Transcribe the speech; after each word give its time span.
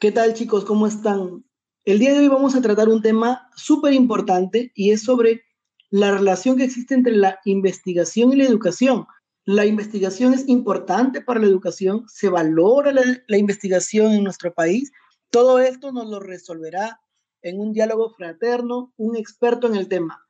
¿Qué 0.00 0.12
tal 0.12 0.32
chicos? 0.32 0.64
¿Cómo 0.64 0.86
están? 0.86 1.44
El 1.84 1.98
día 1.98 2.14
de 2.14 2.20
hoy 2.20 2.28
vamos 2.28 2.54
a 2.54 2.62
tratar 2.62 2.88
un 2.88 3.02
tema 3.02 3.50
súper 3.54 3.92
importante 3.92 4.72
y 4.74 4.92
es 4.92 5.02
sobre 5.02 5.42
la 5.90 6.10
relación 6.12 6.56
que 6.56 6.64
existe 6.64 6.94
entre 6.94 7.12
la 7.12 7.38
investigación 7.44 8.32
y 8.32 8.36
la 8.36 8.44
educación. 8.44 9.06
La 9.44 9.66
investigación 9.66 10.32
es 10.32 10.48
importante 10.48 11.20
para 11.20 11.38
la 11.38 11.48
educación, 11.48 12.06
se 12.08 12.30
valora 12.30 12.94
la, 12.94 13.36
investigación 13.36 14.14
en 14.14 14.24
nuestro 14.24 14.54
país. 14.54 14.90
Todo 15.28 15.58
esto 15.58 15.92
nos 15.92 16.08
lo 16.08 16.18
resolverá 16.18 16.98
en 17.42 17.60
un 17.60 17.74
diálogo 17.74 18.14
fraterno 18.16 18.94
un 18.96 19.16
experto 19.16 19.66
en 19.66 19.76
el 19.76 19.86
tema. 19.86 20.26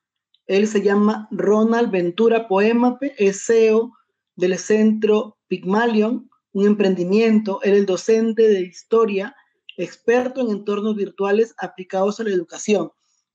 Él 0.49 0.67
se 0.67 0.83
llama 0.83 1.29
Ronald 1.31 1.93
Ventura 1.93 2.49
Poemape, 2.49 3.15
es 3.25 3.47
CEO 3.47 3.93
del 4.35 4.59
Centro 4.59 5.39
Pygmalion, 5.47 6.29
un 6.55 6.67
emprendimiento. 6.67 7.61
Él 7.63 7.75
es 7.75 7.87
docente 7.87 8.49
de 8.49 8.63
historia 8.63 9.37
experto 9.77 10.41
en 10.41 10.51
entornos 10.51 10.97
virtuales 10.97 11.55
aplicados 11.59 12.21
a 12.21 12.25
la 12.25 12.31
educación. 12.31 12.91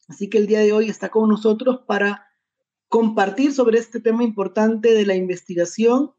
Así 0.08 0.30
que 0.30 0.38
el 0.38 0.48
día 0.48 0.60
de 0.60 0.74
hoy 0.74 0.90
está 0.90 1.10
con 1.10 1.30
nosotros 1.30 1.82
para 1.88 2.28
compartir 2.88 3.54
sobre 3.54 3.80
este 3.80 4.00
tema 4.00 4.24
importante 4.24 4.94
de 4.94 5.06
la 5.06 5.16
investigación 5.16 6.12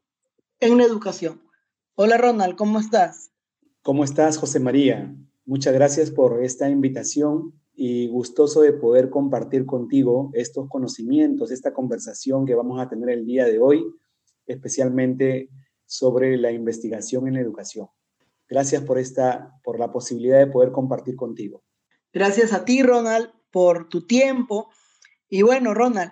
en 0.59 0.77
la 0.77 0.83
educación. 0.83 1.41
Hola 1.95 2.17
Ronald, 2.17 2.55
¿cómo 2.55 2.79
estás? 2.79 3.31
¿Cómo 3.81 4.03
estás, 4.03 4.37
José 4.37 4.59
María? 4.59 5.15
Muchas 5.45 5.73
gracias 5.73 6.11
por 6.11 6.43
esta 6.43 6.69
invitación 6.69 7.53
y 7.73 8.07
gustoso 8.07 8.61
de 8.61 8.73
poder 8.73 9.09
compartir 9.09 9.65
contigo 9.65 10.31
estos 10.33 10.67
conocimientos, 10.67 11.51
esta 11.51 11.73
conversación 11.73 12.45
que 12.45 12.55
vamos 12.55 12.81
a 12.81 12.89
tener 12.89 13.09
el 13.09 13.25
día 13.25 13.45
de 13.45 13.59
hoy, 13.59 13.85
especialmente 14.45 15.49
sobre 15.85 16.37
la 16.37 16.51
investigación 16.51 17.27
en 17.27 17.35
la 17.35 17.41
educación. 17.41 17.87
Gracias 18.49 18.83
por 18.83 18.97
esta, 18.97 19.59
por 19.63 19.79
la 19.79 19.91
posibilidad 19.91 20.39
de 20.39 20.47
poder 20.47 20.71
compartir 20.71 21.15
contigo. 21.15 21.63
Gracias 22.13 22.53
a 22.53 22.63
ti, 22.63 22.81
Ronald, 22.81 23.29
por 23.51 23.89
tu 23.89 24.05
tiempo. 24.07 24.69
Y 25.27 25.41
bueno, 25.41 25.73
Ronald, 25.73 26.11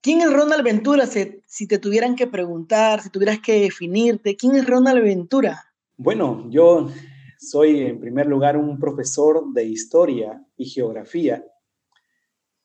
¿quién 0.00 0.20
es 0.20 0.32
Ronald 0.32 0.64
Ventura? 0.64 1.06
Si, 1.06 1.40
si 1.46 1.68
te 1.68 1.78
tuvieran 1.78 2.16
que 2.16 2.26
preguntar, 2.26 3.02
si 3.02 3.10
tuvieras 3.10 3.40
que 3.40 3.60
definirte, 3.60 4.36
¿quién 4.36 4.56
es 4.56 4.66
Ronald 4.66 5.02
Ventura? 5.02 5.64
Bueno, 5.96 6.46
yo 6.50 6.90
soy 7.38 7.80
en 7.82 8.00
primer 8.00 8.26
lugar 8.26 8.56
un 8.56 8.78
profesor 8.78 9.52
de 9.52 9.64
historia 9.64 10.44
y 10.56 10.66
geografía. 10.66 11.44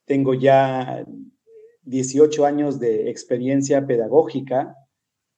Tengo 0.06 0.34
ya 0.34 1.06
18 1.84 2.46
años 2.46 2.80
de 2.80 3.10
experiencia 3.10 3.86
pedagógica 3.86 4.76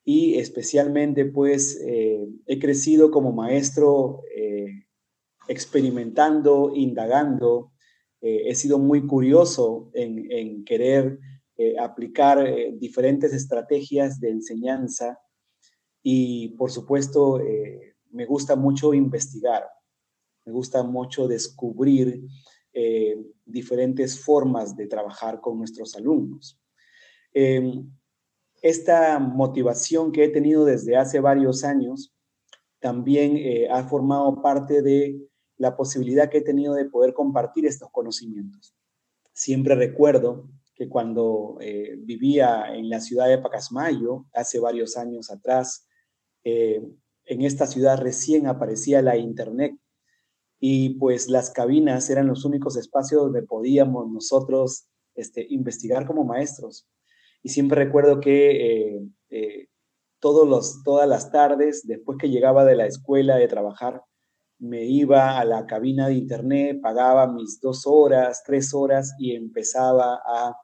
y 0.06 0.36
especialmente 0.36 1.26
pues 1.26 1.80
eh, 1.86 2.28
he 2.46 2.60
crecido 2.60 3.10
como 3.10 3.32
maestro 3.32 4.22
eh, 4.36 4.86
experimentando, 5.48 6.72
indagando, 6.76 7.72
eh, 8.22 8.44
he 8.48 8.56
sido 8.56 8.80
muy 8.80 9.08
curioso 9.08 9.90
en, 9.94 10.32
en 10.32 10.64
querer 10.64 11.20
aplicar 11.80 12.44
diferentes 12.80 13.32
estrategias 13.32 14.20
de 14.20 14.32
enseñanza 14.32 15.20
y 16.02 16.50
por 16.58 16.72
supuesto 16.72 17.40
me 18.10 18.26
gusta 18.26 18.56
mucho 18.56 18.94
investigar, 18.94 19.64
me 20.46 20.52
gusta 20.52 20.82
mucho 20.82 21.28
descubrir 21.28 22.24
diferentes 23.46 24.20
formas 24.20 24.76
de 24.76 24.88
trabajar 24.88 25.40
con 25.40 25.60
nuestros 25.60 25.96
alumnos. 25.96 26.60
Esta 28.64 29.20
motivación 29.20 30.14
que 30.14 30.24
he 30.24 30.30
tenido 30.30 30.64
desde 30.64 30.96
hace 30.96 31.20
varios 31.20 31.66
años 31.66 32.14
también 32.80 33.36
eh, 33.36 33.68
ha 33.70 33.84
formado 33.84 34.42
parte 34.42 34.82
de 34.82 35.20
la 35.58 35.76
posibilidad 35.76 36.30
que 36.30 36.38
he 36.38 36.44
tenido 36.44 36.74
de 36.74 36.86
poder 36.86 37.14
compartir 37.14 37.66
estos 37.66 37.90
conocimientos. 37.92 38.74
Siempre 39.34 39.76
recuerdo 39.76 40.50
que 40.76 40.88
cuando 40.88 41.58
eh, 41.60 41.98
vivía 42.00 42.74
en 42.74 42.90
la 42.90 43.02
ciudad 43.02 43.28
de 43.28 43.38
Pacasmayo, 43.38 44.28
hace 44.34 44.62
varios 44.62 44.96
años 44.96 45.30
atrás, 45.30 45.86
eh, 46.46 46.82
en 47.26 47.42
esta 47.42 47.68
ciudad 47.68 48.00
recién 48.00 48.48
aparecía 48.48 49.02
la 49.02 49.18
Internet 49.18 49.78
y 50.58 50.92
pues 51.00 51.28
las 51.28 51.50
cabinas 51.50 52.10
eran 52.10 52.28
los 52.28 52.46
únicos 52.46 52.78
espacios 52.78 53.24
donde 53.24 53.44
podíamos 53.44 54.10
nosotros 54.10 54.88
este, 55.16 55.46
investigar 55.50 56.08
como 56.08 56.24
maestros. 56.24 56.88
Y 57.44 57.50
siempre 57.50 57.84
recuerdo 57.84 58.22
que 58.22 58.96
eh, 58.96 59.08
eh, 59.30 59.68
todos 60.20 60.48
los, 60.48 60.82
todas 60.84 61.08
las 61.08 61.32
tardes, 61.32 61.86
después 61.86 62.18
que 62.18 62.30
llegaba 62.30 62.64
de 62.64 62.76
la 62.76 62.86
escuela 62.86 63.36
de 63.36 63.50
trabajar, 63.50 64.02
me 64.60 64.86
iba 64.86 65.38
a 65.38 65.44
la 65.44 65.66
cabina 65.66 66.08
de 66.08 66.14
internet, 66.14 66.80
pagaba 66.82 67.28
mis 67.28 67.60
dos 67.60 67.86
horas, 67.86 68.44
tres 68.46 68.74
horas 68.74 69.14
y 69.20 69.36
empezaba 69.36 70.22
a, 70.26 70.56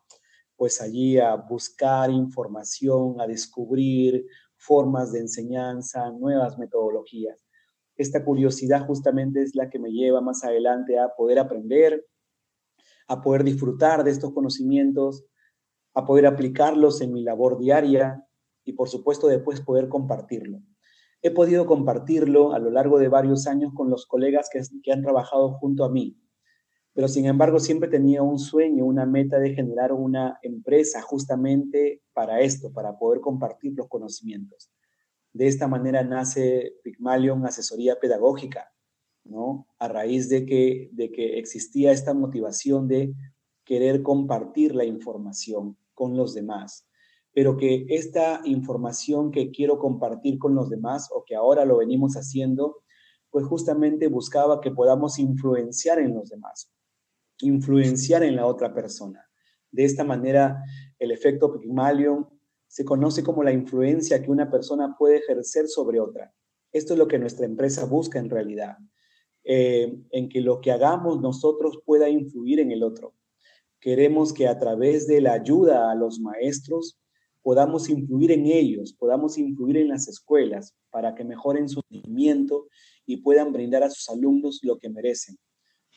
pues 0.56 0.81
allí 0.81 1.19
a 1.19 1.35
buscar 1.35 2.09
información, 2.09 3.19
a 3.19 3.28
descubrir 3.28 4.25
formas 4.56 5.12
de 5.12 5.19
enseñanza, 5.19 6.09
nuevas 6.12 6.57
metodologías. 6.57 7.45
Esta 7.97 8.23
curiosidad 8.23 8.85
justamente 8.88 9.41
es 9.41 9.53
la 9.53 9.69
que 9.69 9.79
me 9.79 9.91
lleva 9.91 10.22
más 10.22 10.45
adelante 10.45 10.97
a 10.97 11.09
poder 11.09 11.39
aprender, 11.39 12.06
a 13.07 13.22
poder 13.22 13.44
disfrutar 13.44 14.06
de 14.06 14.12
estos 14.12 14.31
conocimientos 14.34 15.25
a 15.94 16.05
poder 16.05 16.25
aplicarlos 16.25 17.01
en 17.01 17.13
mi 17.13 17.23
labor 17.23 17.57
diaria 17.59 18.25
y 18.63 18.73
por 18.73 18.89
supuesto 18.89 19.27
después 19.27 19.61
poder 19.61 19.89
compartirlo. 19.89 20.61
He 21.22 21.31
podido 21.31 21.66
compartirlo 21.66 22.53
a 22.53 22.59
lo 22.59 22.69
largo 22.69 23.00
de 23.00 23.09
varios 23.09 23.47
años 23.47 23.73
con 23.73 23.89
los 23.89 24.05
colegas 24.05 24.50
que, 24.51 24.61
que 24.83 24.91
han 24.91 25.01
trabajado 25.01 25.53
junto 25.53 25.83
a 25.83 25.89
mí, 25.89 26.17
pero 26.94 27.07
sin 27.07 27.25
embargo 27.25 27.59
siempre 27.59 27.89
tenía 27.89 28.23
un 28.23 28.39
sueño, 28.39 28.85
una 28.85 29.05
meta 29.05 29.39
de 29.39 29.53
generar 29.53 29.94
una 29.94 30.39
empresa 30.41 31.01
justamente 31.01 32.01
para 32.13 32.41
esto, 32.41 32.71
para 32.73 32.97
poder 32.97 33.21
compartir 33.21 33.73
los 33.75 33.88
conocimientos. 33.88 34.71
De 35.33 35.47
esta 35.47 35.67
manera 35.67 36.03
nace 36.03 36.73
Pygmalion 36.83 37.45
Asesoría 37.45 38.00
Pedagógica, 38.00 38.73
¿no? 39.23 39.67
A 39.77 39.88
raíz 39.88 40.27
de 40.27 40.45
que, 40.45 40.89
de 40.91 41.11
que 41.11 41.38
existía 41.38 41.91
esta 41.91 42.13
motivación 42.13 42.88
de 42.88 43.13
querer 43.69 44.02
compartir 44.02 44.74
la 44.74 44.84
información 44.84 45.78
con 45.94 46.18
los 46.18 46.34
demás, 46.34 46.90
pero 47.31 47.56
que 47.56 47.85
esta 47.90 48.41
información 48.46 49.30
que 49.30 49.52
quiero 49.52 49.78
compartir 49.78 50.40
con 50.40 50.56
los 50.56 50.72
demás 50.72 51.07
o 51.13 51.24
que 51.24 51.35
ahora 51.35 51.66
lo 51.66 51.78
venimos 51.78 52.16
haciendo, 52.16 52.81
pues 53.30 53.46
justamente 53.46 54.07
buscaba 54.07 54.59
que 54.59 54.72
podamos 54.72 55.19
influenciar 55.19 56.00
en 56.00 56.16
los 56.16 56.30
demás, 56.30 56.74
influenciar 57.41 58.24
en 58.24 58.38
la 58.38 58.47
otra 58.47 58.74
persona. 58.74 59.24
De 59.69 59.86
esta 59.86 60.03
manera, 60.03 60.63
el 60.97 61.12
efecto 61.12 61.53
Pygmalion 61.53 62.28
se 62.68 62.84
conoce 62.84 63.22
como 63.22 63.44
la 63.44 63.51
influencia 63.51 64.19
que 64.24 64.31
una 64.31 64.50
persona 64.50 64.96
puede 64.97 65.18
ejercer 65.18 65.68
sobre 65.68 66.00
otra. 66.00 66.34
Esto 66.72 66.94
es 66.94 66.97
lo 66.97 67.07
que 67.07 67.19
nuestra 67.19 67.46
empresa 67.46 67.86
busca 67.86 68.18
en 68.18 68.31
realidad, 68.31 68.80
eh, 69.44 69.96
en 70.09 70.28
que 70.28 70.41
lo 70.41 70.59
que 70.59 70.72
hagamos 70.72 71.22
nosotros 71.22 71.84
pueda 71.86 72.09
influir 72.09 72.59
en 72.62 72.72
el 72.72 72.81
otro. 72.81 73.13
Queremos 73.79 74.34
que 74.34 74.47
a 74.47 74.59
través 74.59 75.07
de 75.07 75.22
la 75.22 75.34
ayuda 75.34 75.91
a 75.91 75.95
los 75.95 76.19
maestros 76.19 77.00
podamos 77.41 77.90
influir 77.90 78.31
en 78.31 78.45
ellos, 78.45 78.94
podamos 78.94 79.38
influir 79.38 79.78
en 79.78 79.88
las 79.88 80.07
escuelas 80.07 80.75
para 80.90 81.16
que 81.16 81.23
mejoren 81.23 81.69
su 81.69 81.81
rendimiento 81.89 82.68
y 83.06 83.18
puedan 83.18 83.53
brindar 83.53 83.84
a 83.84 83.89
sus 83.89 84.09
alumnos 84.09 84.59
lo 84.63 84.78
que 84.78 84.89
merecen. 84.89 85.38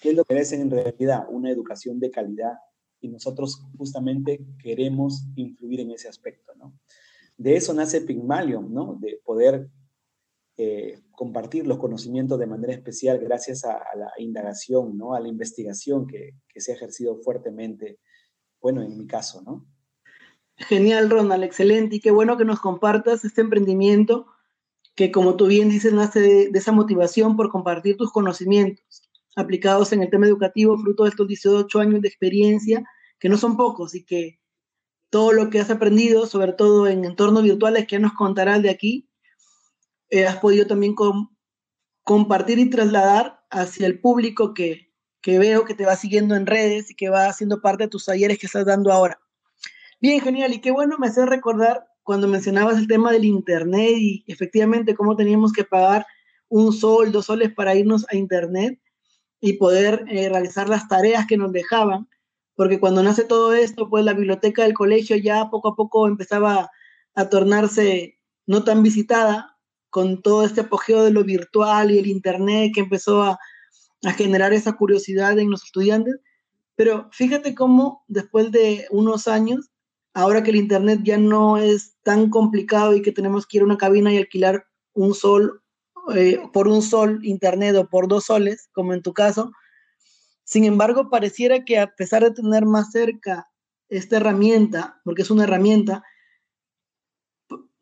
¿Qué 0.00 0.10
es 0.10 0.16
lo 0.16 0.24
que 0.24 0.34
merecen 0.34 0.60
en 0.60 0.70
realidad? 0.70 1.26
Una 1.30 1.50
educación 1.50 1.98
de 1.98 2.10
calidad 2.10 2.54
y 3.00 3.08
nosotros 3.08 3.60
justamente 3.76 4.40
queremos 4.62 5.24
influir 5.34 5.80
en 5.80 5.90
ese 5.90 6.08
aspecto, 6.08 6.54
¿no? 6.54 6.72
De 7.36 7.56
eso 7.56 7.74
nace 7.74 8.00
Pygmalion, 8.00 8.72
¿no? 8.72 8.96
De 9.00 9.20
poder 9.24 9.68
eh, 10.56 11.00
compartir 11.12 11.66
los 11.66 11.78
conocimientos 11.78 12.38
de 12.38 12.46
manera 12.46 12.72
especial 12.72 13.18
gracias 13.18 13.64
a, 13.64 13.80
la 13.96 14.12
indagación, 14.18 14.98
¿no? 14.98 15.14
a 15.14 15.20
la 15.20 15.28
investigación 15.28 16.06
que, 16.06 16.34
que, 16.48 16.60
se 16.60 16.72
ha 16.72 16.74
ejercido 16.74 17.16
fuertemente, 17.16 17.98
bueno, 18.60 18.82
en 18.82 18.96
mi 18.98 19.06
caso, 19.06 19.42
¿no? 19.42 19.66
Genial, 20.56 21.08
Ronald, 21.08 21.42
excelente. 21.44 21.96
Y 21.96 22.00
qué 22.00 22.10
bueno 22.10 22.36
que 22.36 22.44
nos 22.44 22.60
compartas 22.60 23.24
este 23.24 23.40
emprendimiento 23.40 24.26
que, 24.94 25.10
como 25.10 25.36
tú 25.36 25.46
bien 25.46 25.70
dices, 25.70 25.92
nace 25.92 26.20
de, 26.20 26.50
de 26.50 26.58
esa 26.58 26.72
motivación 26.72 27.36
por 27.36 27.50
compartir 27.50 27.96
tus 27.96 28.12
conocimientos 28.12 29.08
aplicados 29.34 29.92
en 29.92 30.02
el 30.02 30.10
tema 30.10 30.26
educativo, 30.26 30.76
fruto 30.78 31.04
de 31.04 31.10
estos 31.10 31.26
18 31.26 31.80
años 31.80 32.02
de 32.02 32.08
experiencia, 32.08 32.84
que 33.18 33.28
no 33.28 33.38
son 33.38 33.56
pocos 33.56 33.94
y 33.94 34.04
que 34.04 34.38
todo 35.10 35.32
lo 35.32 35.50
que 35.50 35.60
has 35.60 35.70
aprendido, 35.70 36.26
sobre 36.26 36.52
todo 36.52 36.86
en 36.86 37.04
entornos 37.04 37.42
virtuales 37.42 37.86
que 37.86 37.98
nos 37.98 38.12
contarás 38.12 38.62
de 38.62 38.70
aquí, 38.70 39.08
eh, 40.12 40.26
has 40.26 40.36
podido 40.36 40.66
también 40.66 40.94
compartir 42.04 42.58
y 42.58 42.68
trasladar 42.68 43.40
hacia 43.50 43.86
el 43.86 43.98
público 43.98 44.52
que, 44.52 44.92
que 45.22 45.38
veo 45.38 45.64
que 45.64 45.74
te 45.74 45.86
va 45.86 45.96
siguiendo 45.96 46.36
en 46.36 46.44
redes 46.44 46.90
y 46.90 46.94
que 46.94 47.08
va 47.08 47.28
haciendo 47.28 47.62
parte 47.62 47.84
de 47.84 47.88
tus 47.88 48.04
talleres 48.04 48.38
que 48.38 48.44
estás 48.44 48.66
dando 48.66 48.92
ahora. 48.92 49.18
Bien, 50.02 50.20
genial. 50.20 50.52
Y 50.52 50.60
qué 50.60 50.70
bueno 50.70 50.98
me 50.98 51.06
hace 51.06 51.24
recordar 51.24 51.86
cuando 52.02 52.28
mencionabas 52.28 52.76
el 52.76 52.88
tema 52.88 53.10
del 53.10 53.24
Internet 53.24 53.94
y 53.96 54.24
efectivamente 54.26 54.94
cómo 54.94 55.16
teníamos 55.16 55.50
que 55.50 55.64
pagar 55.64 56.04
un 56.50 56.74
sol, 56.74 57.10
dos 57.10 57.26
soles 57.26 57.50
para 57.54 57.74
irnos 57.74 58.04
a 58.10 58.16
internet 58.16 58.78
y 59.40 59.54
poder 59.54 60.04
eh, 60.08 60.28
realizar 60.28 60.68
las 60.68 60.88
tareas 60.88 61.26
que 61.26 61.38
nos 61.38 61.52
dejaban, 61.52 62.06
porque 62.54 62.78
cuando 62.78 63.02
nace 63.02 63.24
todo 63.24 63.54
esto, 63.54 63.88
pues 63.88 64.04
la 64.04 64.12
biblioteca 64.12 64.62
del 64.62 64.74
colegio 64.74 65.16
ya 65.16 65.48
poco 65.48 65.68
a 65.68 65.74
poco 65.74 66.06
empezaba 66.06 66.70
a 67.14 67.28
tornarse 67.30 68.18
no 68.44 68.64
tan 68.64 68.82
visitada 68.82 69.51
con 69.92 70.22
todo 70.22 70.42
este 70.42 70.62
apogeo 70.62 71.04
de 71.04 71.10
lo 71.10 71.22
virtual 71.22 71.90
y 71.90 71.98
el 71.98 72.06
internet 72.06 72.72
que 72.74 72.80
empezó 72.80 73.22
a, 73.22 73.38
generar 74.16 74.52
esa 74.52 74.72
curiosidad 74.72 75.38
en 75.38 75.50
los 75.50 75.62
estudiantes. 75.62 76.16
Pero 76.74 77.08
fíjate 77.12 77.54
cómo 77.54 78.02
después 78.08 78.50
de 78.50 78.86
unos 78.90 79.28
años, 79.28 79.70
ahora 80.14 80.42
que 80.42 80.50
el 80.50 80.56
internet 80.56 81.00
ya 81.04 81.18
no 81.18 81.58
es 81.58 81.94
tan 82.02 82.30
complicado 82.30 82.96
y 82.96 83.02
que 83.02 83.12
tenemos 83.12 83.46
que 83.46 83.58
ir 83.58 83.62
a 83.62 83.66
una 83.66 83.76
cabina 83.76 84.12
y 84.12 84.16
alquilar 84.16 84.64
un 84.94 85.14
sol 85.14 85.62
eh, 86.16 86.40
por 86.52 86.66
un 86.66 86.82
sol 86.82 87.20
internet 87.22 87.76
o 87.76 87.88
por 87.88 88.08
dos 88.08 88.24
soles, 88.24 88.70
como 88.72 88.94
en 88.94 89.02
tu 89.02 89.12
caso. 89.12 89.52
Sin 90.42 90.64
embargo, 90.64 91.10
pareciera 91.10 91.64
que 91.64 91.78
a 91.78 91.94
pesar 91.94 92.24
de 92.24 92.32
tener 92.32 92.64
más 92.64 92.90
cerca 92.92 93.46
esta 93.90 94.16
herramienta, 94.16 95.00
porque 95.04 95.22
es 95.22 95.30
una 95.30 95.44
herramienta, 95.44 96.02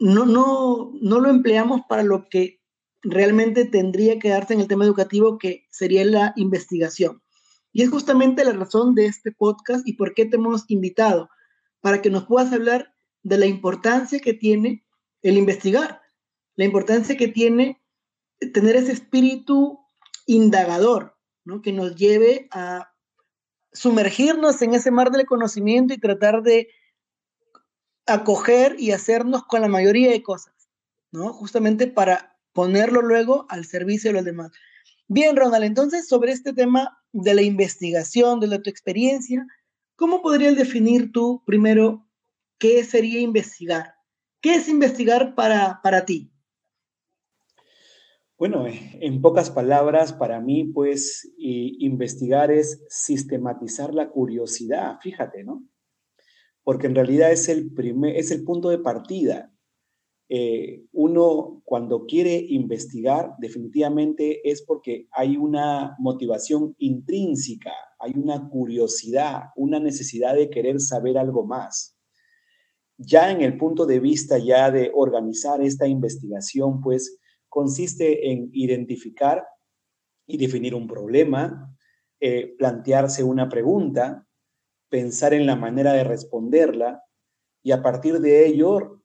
no, 0.00 0.26
no, 0.26 0.92
no 1.00 1.20
lo 1.20 1.30
empleamos 1.30 1.82
para 1.88 2.02
lo 2.02 2.28
que 2.28 2.60
realmente 3.02 3.64
tendría 3.66 4.18
que 4.18 4.30
darse 4.30 4.54
en 4.54 4.60
el 4.60 4.68
tema 4.68 4.84
educativo, 4.84 5.38
que 5.38 5.66
sería 5.70 6.04
la 6.04 6.32
investigación. 6.36 7.22
Y 7.72 7.82
es 7.82 7.90
justamente 7.90 8.44
la 8.44 8.52
razón 8.52 8.94
de 8.94 9.06
este 9.06 9.30
podcast 9.30 9.86
y 9.86 9.92
por 9.92 10.14
qué 10.14 10.26
te 10.26 10.36
hemos 10.36 10.64
invitado, 10.68 11.28
para 11.80 12.02
que 12.02 12.10
nos 12.10 12.26
puedas 12.26 12.52
hablar 12.52 12.92
de 13.22 13.38
la 13.38 13.46
importancia 13.46 14.18
que 14.20 14.34
tiene 14.34 14.84
el 15.22 15.36
investigar, 15.36 16.00
la 16.56 16.64
importancia 16.64 17.16
que 17.16 17.28
tiene 17.28 17.80
tener 18.52 18.76
ese 18.76 18.92
espíritu 18.92 19.78
indagador, 20.26 21.16
¿no? 21.44 21.60
que 21.60 21.72
nos 21.72 21.94
lleve 21.94 22.48
a 22.52 22.90
sumergirnos 23.72 24.60
en 24.62 24.74
ese 24.74 24.90
mar 24.90 25.10
del 25.10 25.26
conocimiento 25.26 25.94
y 25.94 25.98
tratar 25.98 26.42
de 26.42 26.68
acoger 28.10 28.76
y 28.78 28.92
hacernos 28.92 29.44
con 29.44 29.60
la 29.60 29.68
mayoría 29.68 30.10
de 30.10 30.22
cosas, 30.22 30.54
¿no? 31.12 31.32
Justamente 31.32 31.86
para 31.86 32.36
ponerlo 32.52 33.02
luego 33.02 33.46
al 33.48 33.64
servicio 33.64 34.10
de 34.10 34.14
los 34.14 34.24
demás. 34.24 34.52
Bien, 35.08 35.36
Ronald, 35.36 35.64
entonces 35.64 36.08
sobre 36.08 36.32
este 36.32 36.52
tema 36.52 36.98
de 37.12 37.34
la 37.34 37.42
investigación, 37.42 38.40
de 38.40 38.46
la 38.46 38.62
tu 38.62 38.70
experiencia, 38.70 39.46
¿cómo 39.96 40.22
podrías 40.22 40.56
definir 40.56 41.12
tú 41.12 41.42
primero 41.44 42.06
qué 42.58 42.84
sería 42.84 43.20
investigar? 43.20 43.94
¿Qué 44.40 44.54
es 44.54 44.68
investigar 44.68 45.34
para, 45.34 45.80
para 45.82 46.04
ti? 46.04 46.30
Bueno, 48.38 48.66
eh, 48.66 48.98
en 49.02 49.20
pocas 49.20 49.50
palabras, 49.50 50.14
para 50.14 50.40
mí, 50.40 50.64
pues, 50.64 51.30
investigar 51.36 52.50
es 52.50 52.82
sistematizar 52.88 53.92
la 53.92 54.08
curiosidad, 54.08 54.98
fíjate, 55.02 55.44
¿no? 55.44 55.62
Porque 56.62 56.86
en 56.86 56.94
realidad 56.94 57.32
es 57.32 57.48
el, 57.48 57.72
primer, 57.72 58.16
es 58.16 58.30
el 58.30 58.44
punto 58.44 58.68
de 58.70 58.78
partida. 58.78 59.52
Eh, 60.28 60.84
uno, 60.92 61.60
cuando 61.64 62.06
quiere 62.06 62.36
investigar, 62.36 63.34
definitivamente 63.38 64.48
es 64.48 64.62
porque 64.62 65.08
hay 65.10 65.36
una 65.36 65.96
motivación 65.98 66.76
intrínseca, 66.78 67.72
hay 67.98 68.12
una 68.14 68.48
curiosidad, 68.48 69.46
una 69.56 69.80
necesidad 69.80 70.36
de 70.36 70.48
querer 70.48 70.80
saber 70.80 71.18
algo 71.18 71.44
más. 71.44 71.96
Ya 72.96 73.32
en 73.32 73.40
el 73.40 73.56
punto 73.56 73.86
de 73.86 73.98
vista 73.98 74.38
ya 74.38 74.70
de 74.70 74.92
organizar 74.94 75.62
esta 75.62 75.88
investigación, 75.88 76.80
pues, 76.80 77.18
consiste 77.48 78.30
en 78.30 78.50
identificar 78.52 79.44
y 80.26 80.36
definir 80.36 80.74
un 80.74 80.86
problema, 80.86 81.76
eh, 82.20 82.54
plantearse 82.56 83.24
una 83.24 83.48
pregunta, 83.48 84.28
pensar 84.90 85.32
en 85.32 85.46
la 85.46 85.56
manera 85.56 85.92
de 85.94 86.04
responderla 86.04 87.02
y 87.62 87.72
a 87.72 87.82
partir 87.82 88.20
de 88.20 88.46
ello 88.46 89.02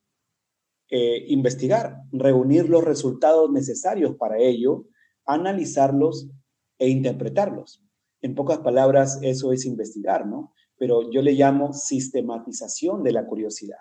eh, 0.90 1.26
investigar, 1.30 2.02
reunir 2.12 2.70
los 2.70 2.84
resultados 2.84 3.52
necesarios 3.52 4.16
para 4.18 4.38
ello, 4.40 4.86
analizarlos 5.26 6.30
e 6.78 6.90
interpretarlos. 6.90 7.82
En 8.22 8.36
pocas 8.36 8.60
palabras, 8.60 9.20
eso 9.22 9.52
es 9.52 9.66
investigar, 9.66 10.28
¿no? 10.28 10.54
Pero 10.78 11.10
yo 11.12 11.22
le 11.22 11.34
llamo 11.34 11.74
sistematización 11.74 13.04
de 13.04 13.12
la 13.14 13.26
curiosidad. 13.26 13.80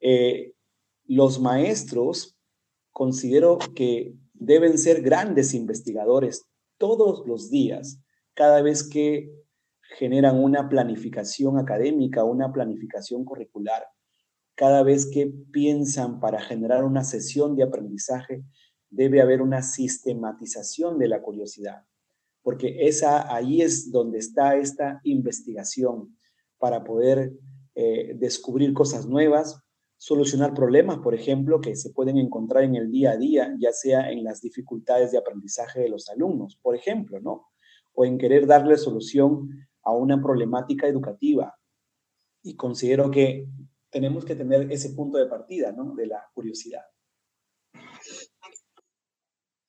Eh, 0.00 0.54
los 1.06 1.40
maestros 1.40 2.36
considero 2.92 3.58
que 3.74 4.14
deben 4.32 4.78
ser 4.78 5.02
grandes 5.02 5.54
investigadores 5.54 6.46
todos 6.78 7.26
los 7.26 7.50
días, 7.50 8.00
cada 8.34 8.62
vez 8.62 8.88
que 8.88 9.30
generan 9.96 10.42
una 10.42 10.68
planificación 10.68 11.58
académica, 11.58 12.24
una 12.24 12.52
planificación 12.52 13.24
curricular, 13.24 13.84
cada 14.54 14.82
vez 14.82 15.10
que 15.10 15.32
piensan 15.50 16.20
para 16.20 16.40
generar 16.40 16.84
una 16.84 17.04
sesión 17.04 17.56
de 17.56 17.64
aprendizaje, 17.64 18.44
debe 18.90 19.20
haber 19.20 19.42
una 19.42 19.62
sistematización 19.62 20.98
de 20.98 21.08
la 21.08 21.20
curiosidad, 21.22 21.84
porque 22.42 22.86
esa 22.86 23.34
ahí 23.34 23.62
es 23.62 23.90
donde 23.90 24.18
está 24.18 24.56
esta 24.56 25.00
investigación 25.02 26.16
para 26.58 26.84
poder 26.84 27.32
eh, 27.74 28.14
descubrir 28.16 28.72
cosas 28.72 29.06
nuevas, 29.06 29.60
solucionar 29.96 30.54
problemas, 30.54 30.98
por 30.98 31.14
ejemplo, 31.14 31.60
que 31.60 31.74
se 31.74 31.90
pueden 31.90 32.18
encontrar 32.18 32.62
en 32.62 32.76
el 32.76 32.90
día 32.90 33.12
a 33.12 33.16
día, 33.16 33.54
ya 33.58 33.72
sea 33.72 34.10
en 34.12 34.22
las 34.22 34.40
dificultades 34.40 35.10
de 35.10 35.18
aprendizaje 35.18 35.80
de 35.80 35.88
los 35.88 36.08
alumnos, 36.08 36.56
por 36.62 36.76
ejemplo, 36.76 37.20
¿no? 37.20 37.48
O 37.94 38.04
en 38.04 38.18
querer 38.18 38.46
darle 38.46 38.76
solución 38.76 39.50
a 39.84 39.92
una 39.92 40.20
problemática 40.20 40.86
educativa. 40.86 41.54
Y 42.42 42.56
considero 42.56 43.10
que 43.10 43.48
tenemos 43.90 44.24
que 44.24 44.34
tener 44.34 44.70
ese 44.72 44.90
punto 44.90 45.18
de 45.18 45.26
partida, 45.26 45.72
¿no? 45.72 45.94
De 45.94 46.06
la 46.06 46.28
curiosidad. 46.34 46.82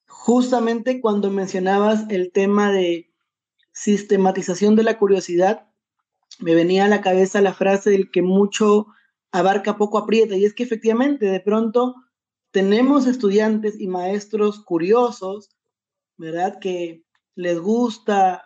Justamente 0.08 1.00
cuando 1.00 1.30
mencionabas 1.30 2.10
el 2.10 2.32
tema 2.32 2.72
de 2.72 3.14
sistematización 3.72 4.76
de 4.76 4.84
la 4.84 4.98
curiosidad, 4.98 5.70
me 6.40 6.56
venía 6.56 6.86
a 6.86 6.90
la 6.90 7.02
cabeza 7.02 7.42
la 7.42 7.54
frase 7.54 7.92
del 7.92 8.10
que 8.10 8.22
mucho 8.22 8.88
abarca 9.32 9.78
poco 9.78 9.98
aprieta. 9.98 10.36
Y 10.36 10.46
es 10.46 10.54
que 10.54 10.64
efectivamente, 10.64 11.26
de 11.28 11.40
pronto, 11.40 11.96
tenemos 12.52 13.06
estudiantes 13.06 13.80
y 13.80 13.88
maestros 13.88 14.64
curiosos, 14.64 15.50
¿verdad? 16.18 16.58
Que 16.60 17.04
les 17.36 17.60
gusta 17.60 18.45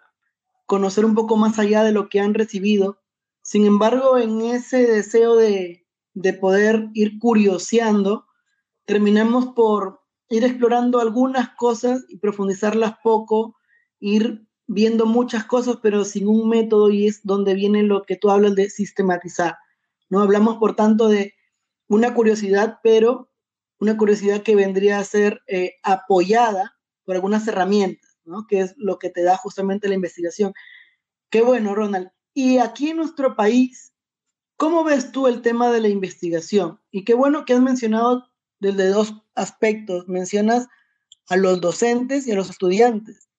conocer 0.70 1.04
un 1.04 1.16
poco 1.16 1.36
más 1.36 1.58
allá 1.58 1.84
de 1.84 1.92
lo 1.92 2.10
que 2.10 2.20
han 2.20 2.36
recibido. 2.36 3.02
Sin 3.42 3.66
embargo, 3.66 4.20
en 4.20 4.42
ese 4.42 4.86
deseo 4.86 5.36
de, 5.36 5.88
de 6.14 6.34
poder 6.34 6.90
ir 6.94 7.18
curioseando, 7.18 8.28
terminamos 8.86 9.48
por 9.56 10.02
ir 10.30 10.44
explorando 10.46 11.00
algunas 11.00 11.50
cosas 11.56 12.06
y 12.08 12.18
profundizarlas 12.18 12.94
poco, 13.04 13.56
ir 14.00 14.48
viendo 14.68 15.08
muchas 15.08 15.44
cosas, 15.46 15.78
pero 15.82 16.06
sin 16.06 16.28
un 16.28 16.48
método 16.48 16.92
y 16.92 17.08
es 17.08 17.22
donde 17.24 17.56
viene 17.56 17.82
lo 17.82 18.04
que 18.04 18.16
tú 18.16 18.30
hablas 18.30 18.54
de 18.54 18.70
sistematizar. 18.70 19.56
¿no? 20.08 20.22
Hablamos, 20.22 20.58
por 20.58 20.76
tanto, 20.76 21.08
de 21.08 21.34
una 21.88 22.14
curiosidad, 22.14 22.78
pero 22.84 23.32
una 23.80 23.98
curiosidad 23.98 24.44
que 24.44 24.56
vendría 24.56 25.00
a 25.00 25.04
ser 25.04 25.42
eh, 25.48 25.78
apoyada 25.82 26.76
por 27.06 27.16
algunas 27.16 27.48
herramientas, 27.48 28.09
¿no? 28.30 28.48
Que 28.48 28.62
es 28.62 28.76
lo 28.78 29.00
que 29.00 29.10
te 29.10 29.24
da 29.24 29.36
justamente 29.36 29.90
la 29.90 29.96
investigación. 29.96 30.54
Qué 31.30 31.42
bueno, 31.42 31.76
Ronald. 31.76 32.10
Y 32.34 32.60
aquí 32.60 32.90
en 32.90 32.98
nuestro 32.98 33.36
país, 33.36 33.94
¿cómo 34.56 34.84
ves 34.84 35.12
tú 35.12 35.28
el 35.28 35.42
tema 35.42 35.72
de 35.72 35.82
la 35.82 35.90
investigación? 35.90 36.80
Y 36.92 37.04
qué 37.04 37.14
bueno 37.14 37.44
que 37.44 37.54
has 37.54 37.62
mencionado 37.62 38.30
desde 38.60 38.88
dos 38.88 39.14
aspectos. 39.36 40.08
Mencionas 40.08 40.68
a 41.28 41.36
los 41.36 41.60
docentes 41.62 42.28
y 42.28 42.32
a 42.32 42.36
los 42.36 42.50
estudiantes. 42.50 43.30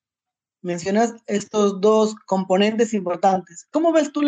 Mencionas 0.63 1.15
estos 1.27 1.81
dos 1.81 2.15
componentes 2.27 2.93
importantes. 2.93 3.67
¿Cómo 3.71 3.93
ves 3.93 4.13
tú 4.13 4.23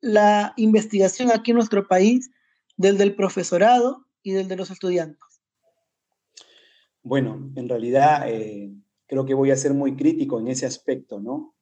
la 0.00 0.52
investigación 0.56 1.30
aquí 1.30 1.50
en 1.50 1.56
nuestro 1.56 1.88
país, 1.88 2.30
del 2.76 2.96
del 2.96 3.14
profesorado 3.14 4.06
y 4.22 4.32
del 4.32 4.48
de 4.48 4.56
los 4.56 4.70
estudiantes? 4.70 5.20
Bueno, 7.02 7.50
en 7.56 7.68
realidad 7.68 8.28
eh, 8.28 8.72
creo 9.10 9.26
que 9.26 9.34
voy 9.34 9.50
a 9.50 9.56
ser 9.56 9.74
muy 9.74 9.96
crítico 9.96 10.38
en 10.38 10.46
ese 10.46 10.66
aspecto, 10.66 11.18
¿no? 11.18 11.56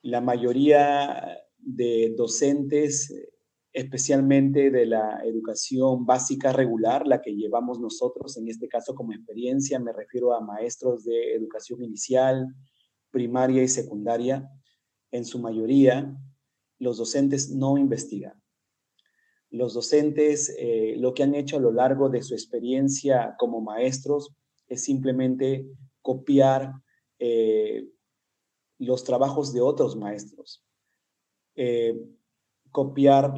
La 0.00 0.22
mayoría 0.22 1.42
de 1.58 2.14
docentes, 2.16 3.12
especialmente 3.70 4.70
de 4.70 4.86
la 4.86 5.20
educación 5.26 6.06
básica 6.06 6.54
regular, 6.54 7.06
la 7.06 7.20
que 7.20 7.36
llevamos 7.36 7.80
nosotros, 7.80 8.38
en 8.38 8.48
este 8.48 8.66
caso 8.66 8.94
como 8.94 9.12
experiencia, 9.12 9.78
me 9.78 9.92
refiero 9.92 10.32
a 10.32 10.40
maestros 10.40 11.04
de 11.04 11.34
educación 11.34 11.82
inicial, 11.84 12.46
primaria 13.10 13.62
y 13.62 13.68
secundaria, 13.68 14.48
en 15.10 15.26
su 15.26 15.38
mayoría 15.38 16.16
los 16.78 16.96
docentes 16.96 17.50
no 17.50 17.76
investigan. 17.76 18.42
Los 19.50 19.74
docentes 19.74 20.56
eh, 20.58 20.94
lo 20.96 21.12
que 21.12 21.24
han 21.24 21.34
hecho 21.34 21.58
a 21.58 21.60
lo 21.60 21.72
largo 21.72 22.08
de 22.08 22.22
su 22.22 22.32
experiencia 22.32 23.34
como 23.38 23.60
maestros 23.60 24.34
es 24.66 24.82
simplemente 24.82 25.66
copiar 26.06 26.72
eh, 27.18 27.84
los 28.78 29.02
trabajos 29.02 29.52
de 29.52 29.60
otros 29.60 29.96
maestros, 29.96 30.64
eh, 31.56 32.00
copiar 32.70 33.34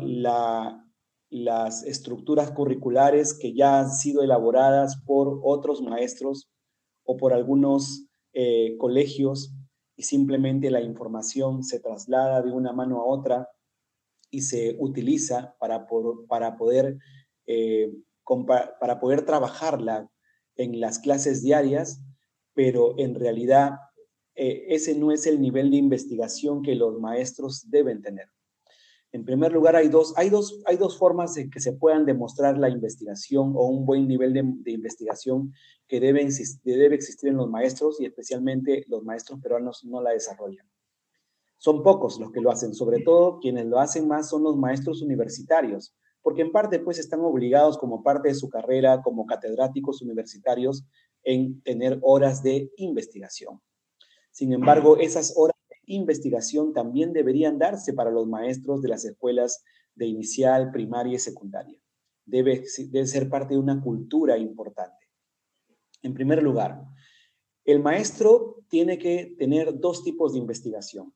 las 1.30 1.82
estructuras 1.84 2.50
curriculares 2.50 3.32
que 3.32 3.54
ya 3.54 3.80
han 3.80 3.90
sido 3.90 4.22
elaboradas 4.22 5.02
por 5.06 5.40
otros 5.42 5.80
maestros 5.80 6.50
o 7.04 7.16
por 7.16 7.32
algunos 7.32 8.04
eh, 8.34 8.76
colegios 8.76 9.54
y 9.96 10.02
simplemente 10.02 10.70
la 10.70 10.82
información 10.82 11.64
se 11.64 11.80
traslada 11.80 12.42
de 12.42 12.52
una 12.52 12.74
mano 12.74 13.00
a 13.00 13.06
otra 13.06 13.48
y 14.30 14.42
se 14.42 14.76
utiliza 14.78 15.56
para, 15.58 15.86
para, 16.28 16.58
poder, 16.58 16.98
para 18.78 19.00
poder 19.00 19.24
trabajarla 19.24 20.10
en 20.56 20.80
las 20.80 20.98
clases 20.98 21.42
diarias, 21.42 22.02
pero 22.58 22.98
en 22.98 23.14
realidad 23.14 23.74
eh, 24.34 24.66
ese 24.70 24.96
no 24.96 25.12
es 25.12 25.28
el 25.28 25.40
nivel 25.40 25.70
de 25.70 25.76
investigación 25.76 26.60
que 26.60 26.74
los 26.74 26.98
maestros 26.98 27.70
deben 27.70 28.02
tener. 28.02 28.32
En 29.12 29.24
primer 29.24 29.52
lugar, 29.52 29.76
hay 29.76 29.86
dos, 29.86 30.12
hay 30.16 30.28
dos, 30.28 30.60
hay 30.66 30.76
dos 30.76 30.98
formas 30.98 31.34
de 31.34 31.50
que 31.50 31.60
se 31.60 31.74
puedan 31.74 32.04
demostrar 32.04 32.58
la 32.58 32.68
investigación 32.68 33.52
o 33.54 33.68
un 33.68 33.86
buen 33.86 34.08
nivel 34.08 34.32
de, 34.32 34.72
investigación 34.72 35.52
que 35.86 36.00
debe, 36.00 36.28
debe 36.64 36.96
existir 36.96 37.28
en 37.28 37.36
los 37.36 37.48
maestros 37.48 38.00
y 38.00 38.06
especialmente 38.06 38.84
los 38.88 39.04
maestros 39.04 39.38
peruanos 39.40 39.84
no 39.84 40.02
la 40.02 40.10
desarrollan. 40.10 40.68
Son 41.58 41.84
pocos 41.84 42.18
los 42.18 42.32
que 42.32 42.40
lo 42.40 42.50
hacen, 42.50 42.74
sobre 42.74 43.02
todo 43.02 43.38
quienes 43.38 43.66
lo 43.66 43.78
hacen 43.78 44.08
más 44.08 44.28
son 44.28 44.42
los 44.42 44.56
maestros 44.56 45.00
universitarios, 45.00 45.94
porque 46.22 46.42
en 46.42 46.50
parte 46.50 46.80
pues 46.80 46.98
están 46.98 47.20
obligados 47.20 47.78
como 47.78 48.02
parte 48.02 48.30
de 48.30 48.34
su 48.34 48.48
carrera 48.48 49.00
como 49.00 49.26
catedráticos 49.26 50.02
universitarios 50.02 50.84
en 51.28 51.60
tener 51.60 51.98
horas 52.00 52.42
de 52.42 52.72
investigación. 52.78 53.60
Sin 54.30 54.50
embargo, 54.54 54.96
esas 54.96 55.34
horas 55.36 55.56
de 55.68 55.76
investigación 55.84 56.72
también 56.72 57.12
deberían 57.12 57.58
darse 57.58 57.92
para 57.92 58.10
los 58.10 58.26
maestros 58.26 58.80
de 58.80 58.88
las 58.88 59.04
escuelas 59.04 59.62
de 59.94 60.06
inicial, 60.06 60.70
primaria 60.70 61.16
y 61.16 61.18
secundaria. 61.18 61.78
Debe, 62.24 62.64
ser 62.64 63.28
parte 63.28 63.52
de 63.52 63.60
una 63.60 63.78
cultura 63.82 64.38
importante. 64.38 65.06
En 66.02 66.14
primer 66.14 66.42
lugar, 66.42 66.82
el 67.66 67.80
maestro 67.80 68.64
tiene 68.70 68.96
que 68.96 69.34
tener 69.38 69.78
dos 69.78 70.02
tipos 70.04 70.32
de 70.32 70.38
investigación. 70.38 71.12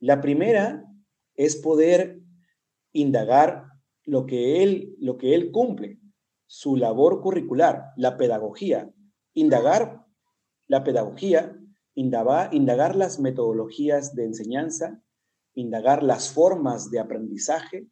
La 0.00 0.20
primera 0.20 0.84
es 1.36 1.54
poder 1.54 2.20
indagar 2.92 3.66
lo 4.02 4.26
que 4.26 4.64
él, 4.64 5.50
cumple, 5.52 6.00
su 6.46 6.74
labor 6.74 7.20
curricular, 7.20 7.92
la 7.96 8.16
pedagogía. 8.16 8.92
Indagar 9.34 10.06
la 10.66 10.82
pedagogía 10.82 11.60
indagar, 11.94 12.96
las 12.96 13.18
metodologías 13.20 14.14
de 14.14 14.24
enseñanza, 14.24 15.02
indagar 15.54 16.02
las 16.02 16.30
formas 16.30 16.90
de 16.90 16.98
aprendizaje 16.98 17.86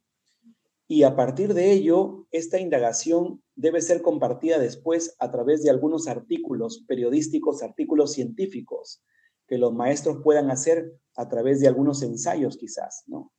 y 0.89 1.05
a 1.05 1.17
partir 1.17 1.55
de 1.55 1.73
ello, 1.73 2.27
esta 2.33 2.59
indagación 2.59 3.43
debe 3.55 3.81
ser 3.81 4.03
compartida 4.03 4.59
después 4.59 5.15
a 5.21 5.31
través 5.31 5.63
de 5.63 5.71
algunos 5.71 6.09
artículos 6.09 6.85
periodísticos, 6.87 7.63
artículos 7.63 8.13
científicos 8.13 9.03
que 9.47 9.59
los 9.59 9.73
maestros 9.73 10.19
puedan 10.23 10.51
hacer 10.51 10.99
a 11.17 11.29
través 11.29 11.61
de 11.61 11.69
algunos 11.69 12.03
ensayos 12.03 12.57
quizás, 12.57 13.05
¿no? 13.07 13.33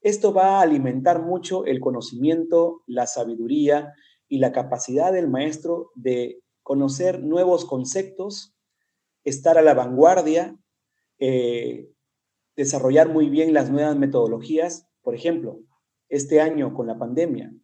Esto 0.00 0.32
va 0.32 0.58
a 0.58 0.62
alimentar 0.62 1.22
mucho 1.22 1.64
el 1.64 1.80
conocimiento, 1.80 2.82
la 2.86 3.06
sabiduría 3.06 3.92
y 4.28 4.38
la 4.38 4.52
capacidad 4.52 5.12
del 5.12 5.28
maestro 5.28 5.90
de 5.96 6.40
conocer 6.68 7.24
nuevos 7.24 7.64
conceptos 7.64 8.54
estar 9.24 9.56
a 9.56 9.62
la 9.62 9.72
vanguardia, 9.72 10.54
eh, 11.18 11.90
desarrollar 12.56 13.08
muy 13.08 13.30
bien 13.30 13.54
las 13.54 13.70
nuevas 13.70 13.96
metodologías. 13.96 14.86
Por 15.00 15.14
ejemplo, 15.14 15.60
este 16.10 16.42
año 16.42 16.74
con 16.74 16.86
la 16.86 16.98
pandemia, 16.98 17.54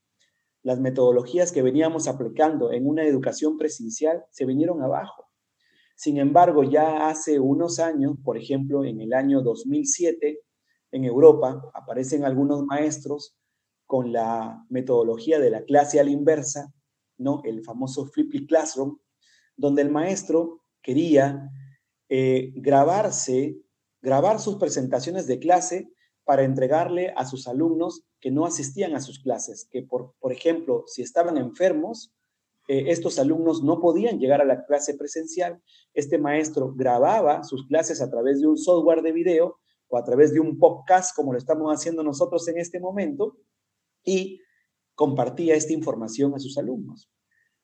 las 0.62 0.80
metodologías 0.80 1.52
que 1.52 1.60
veníamos 1.60 2.08
aplicando 2.08 2.72
en 2.72 2.88
una 2.88 3.04
educación 3.04 3.58
presencial 3.58 4.24
se 4.30 4.46
vinieron 4.46 4.80
abajo. 4.80 5.26
Sin 5.96 6.16
embargo, 6.16 6.64
ya 6.64 7.10
hace 7.10 7.38
unos 7.38 7.80
años, 7.80 8.16
por 8.24 8.38
ejemplo, 8.38 8.86
en 8.86 9.02
el 9.02 9.12
año 9.12 9.42
2007, 9.42 10.40
en 10.92 11.04
Europa, 11.04 11.60
aparecen 11.74 12.24
algunos 12.24 12.64
maestros 12.64 13.36
con 13.84 14.14
la 14.14 14.64
metodología 14.70 15.38
de 15.40 15.50
la 15.50 15.62
clase 15.64 16.00
a 16.00 16.04
la 16.04 16.10
inversa, 16.10 16.72
¿no? 17.18 17.42
El 17.44 17.62
famoso 17.64 18.06
flipped 18.06 18.46
classroom, 18.46 18.98
donde 19.56 19.82
el 19.82 19.90
maestro 19.90 20.60
quería 20.82 21.50
eh, 22.08 22.52
grabarse, 22.56 23.56
grabar 24.02 24.40
sus 24.40 24.56
presentaciones 24.56 25.26
de 25.26 25.38
clase 25.38 25.90
para 26.24 26.44
entregarle 26.44 27.12
a 27.16 27.24
sus 27.24 27.46
alumnos 27.46 28.04
que 28.20 28.30
no 28.30 28.46
asistían 28.46 28.94
a 28.94 29.00
sus 29.00 29.20
clases, 29.20 29.68
que 29.70 29.82
por, 29.82 30.14
por 30.18 30.32
ejemplo, 30.32 30.84
si 30.86 31.02
estaban 31.02 31.36
enfermos, 31.36 32.14
eh, 32.66 32.84
estos 32.88 33.18
alumnos 33.18 33.62
no 33.62 33.78
podían 33.78 34.18
llegar 34.18 34.40
a 34.40 34.46
la 34.46 34.64
clase 34.64 34.94
presencial, 34.94 35.62
este 35.92 36.16
maestro 36.16 36.72
grababa 36.74 37.44
sus 37.44 37.66
clases 37.66 38.00
a 38.00 38.10
través 38.10 38.40
de 38.40 38.46
un 38.46 38.56
software 38.56 39.02
de 39.02 39.12
video 39.12 39.58
o 39.88 39.98
a 39.98 40.04
través 40.04 40.32
de 40.32 40.40
un 40.40 40.58
podcast, 40.58 41.14
como 41.14 41.32
lo 41.32 41.38
estamos 41.38 41.70
haciendo 41.70 42.02
nosotros 42.02 42.48
en 42.48 42.58
este 42.58 42.80
momento, 42.80 43.36
y 44.02 44.40
compartía 44.94 45.54
esta 45.54 45.72
información 45.72 46.34
a 46.34 46.38
sus 46.38 46.56
alumnos. 46.58 47.10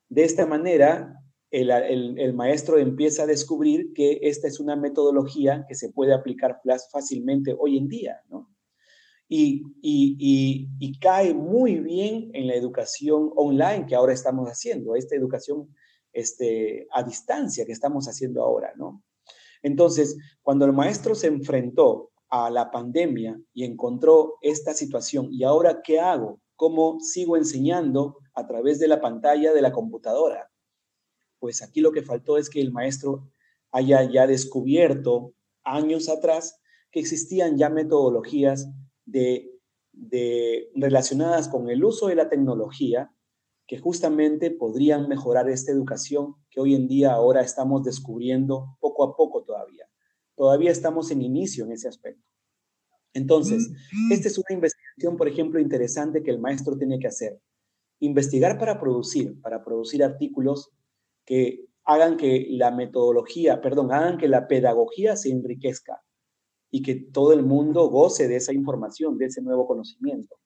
De 0.09 0.25
esta 0.25 0.47
manera, 0.47 1.15
el, 1.51 2.35
maestro 2.35 2.79
empieza 2.79 3.25
a 3.25 3.27
descubrir 3.27 3.93
que 3.93 4.21
esta 4.23 4.47
es 4.49 4.61
una 4.61 4.77
metodología 4.77 5.65
que 5.69 5.75
se 5.75 5.91
puede 5.91 6.13
aplicar 6.13 6.61
fácilmente 6.93 7.57
hoy 7.59 7.77
en 7.79 7.89
día, 7.89 8.21
¿no? 8.29 8.49
Y, 9.33 9.63
cae 11.01 11.33
muy 11.35 11.77
bien 11.81 12.31
en 12.35 12.47
la 12.47 12.55
educación 12.55 13.31
online 13.37 13.87
que 13.87 13.95
ahora 13.95 14.13
estamos 14.13 14.49
haciendo, 14.49 14.97
esta 14.97 15.15
educación 15.15 15.69
este, 16.13 16.87
a 16.91 17.03
distancia 17.03 17.65
que 17.65 17.73
estamos 17.73 18.07
haciendo 18.07 18.43
ahora, 18.43 18.73
¿no? 18.77 19.03
Entonces, 19.63 20.17
cuando 20.43 20.65
el 20.65 20.73
maestro 20.73 21.15
se 21.15 21.29
enfrentó 21.29 22.11
a 22.29 22.51
la 22.51 22.71
pandemia 22.71 23.41
y 23.53 23.65
encontró 23.65 24.35
esta 24.41 24.75
situación, 24.75 25.29
¿y 25.31 25.45
ahora 25.45 25.81
qué 25.83 26.01
hago? 26.01 26.41
¿Cómo 26.61 27.01
sigo 27.01 27.39
enseñando 27.39 28.19
a 28.35 28.47
través 28.47 28.79
de 28.79 28.87
la 28.87 29.01
pantalla 29.01 29.55
de 29.55 29.63
la 29.63 29.73
computadora? 29.73 30.51
pues 31.41 31.63
aquí 31.63 31.81
lo 31.81 31.91
que 31.91 32.03
faltó 32.03 32.37
es 32.37 32.49
que 32.51 32.61
el 32.61 32.71
maestro 32.71 33.33
haya 33.73 34.03
ya 34.05 34.27
descubierto 34.27 35.33
años 35.65 36.11
atrás 36.11 36.61
que 36.93 37.01
existían 37.01 37.57
ya 37.57 37.71
metodologías 37.71 38.71
de, 39.07 39.51
relacionadas 40.75 41.49
con 41.49 41.71
el 41.71 41.83
uso 41.83 42.09
de 42.09 42.15
la 42.17 42.29
tecnología 42.29 43.11
que 43.67 43.79
justamente 43.79 44.51
podrían 44.51 45.09
mejorar 45.09 45.49
esta 45.49 45.73
educación 45.73 46.35
que 46.51 46.61
hoy 46.61 46.75
en 46.75 46.89
día 46.89 47.13
ahora 47.13 47.41
estamos 47.41 47.85
descubriendo 47.85 48.77
poco 48.81 49.05
a 49.05 49.17
poco 49.17 49.45
todavía. 49.45 49.89
Todavía 50.35 50.73
estamos 50.73 51.11
en 51.11 51.23
inicio 51.23 51.65
en 51.65 51.73
ese 51.73 51.89
aspecto. 51.89 52.29
Entonces, 53.13 53.71
esta 54.11 54.29
es 54.29 54.39
una 54.39 54.55
investigación, 54.55 55.17
por 55.17 55.29
ejemplo, 55.29 55.59
interesante 55.59 56.23
que 56.23 56.31
el 56.31 56.39
maestro 56.39 56.77
tiene 56.77 56.99
que 56.99 57.09
hacer. 57.09 57.41
Investigar 57.99 58.59
para 58.59 58.81
producir, 58.81 59.41
para 59.41 59.65
producir 59.65 60.05
artículos 60.05 60.71
que 61.25 61.67
hagan 61.85 62.17
que 62.17 62.47
la 62.51 62.71
metodología, 62.71 63.61
perdón, 63.61 63.93
hagan 63.93 64.17
que 64.17 64.29
la 64.29 64.47
pedagogía 64.47 65.17
se 65.17 65.31
enriquezca 65.31 66.03
y 66.71 66.83
que 66.83 66.95
todo 66.95 67.33
el 67.33 67.43
mundo 67.43 67.89
goce 67.89 68.29
de 68.29 68.37
esa 68.37 68.53
información, 68.53 69.19
de 69.19 69.27
ese 69.27 69.43
nuevo 69.43 69.67
conocimiento. 69.67 70.37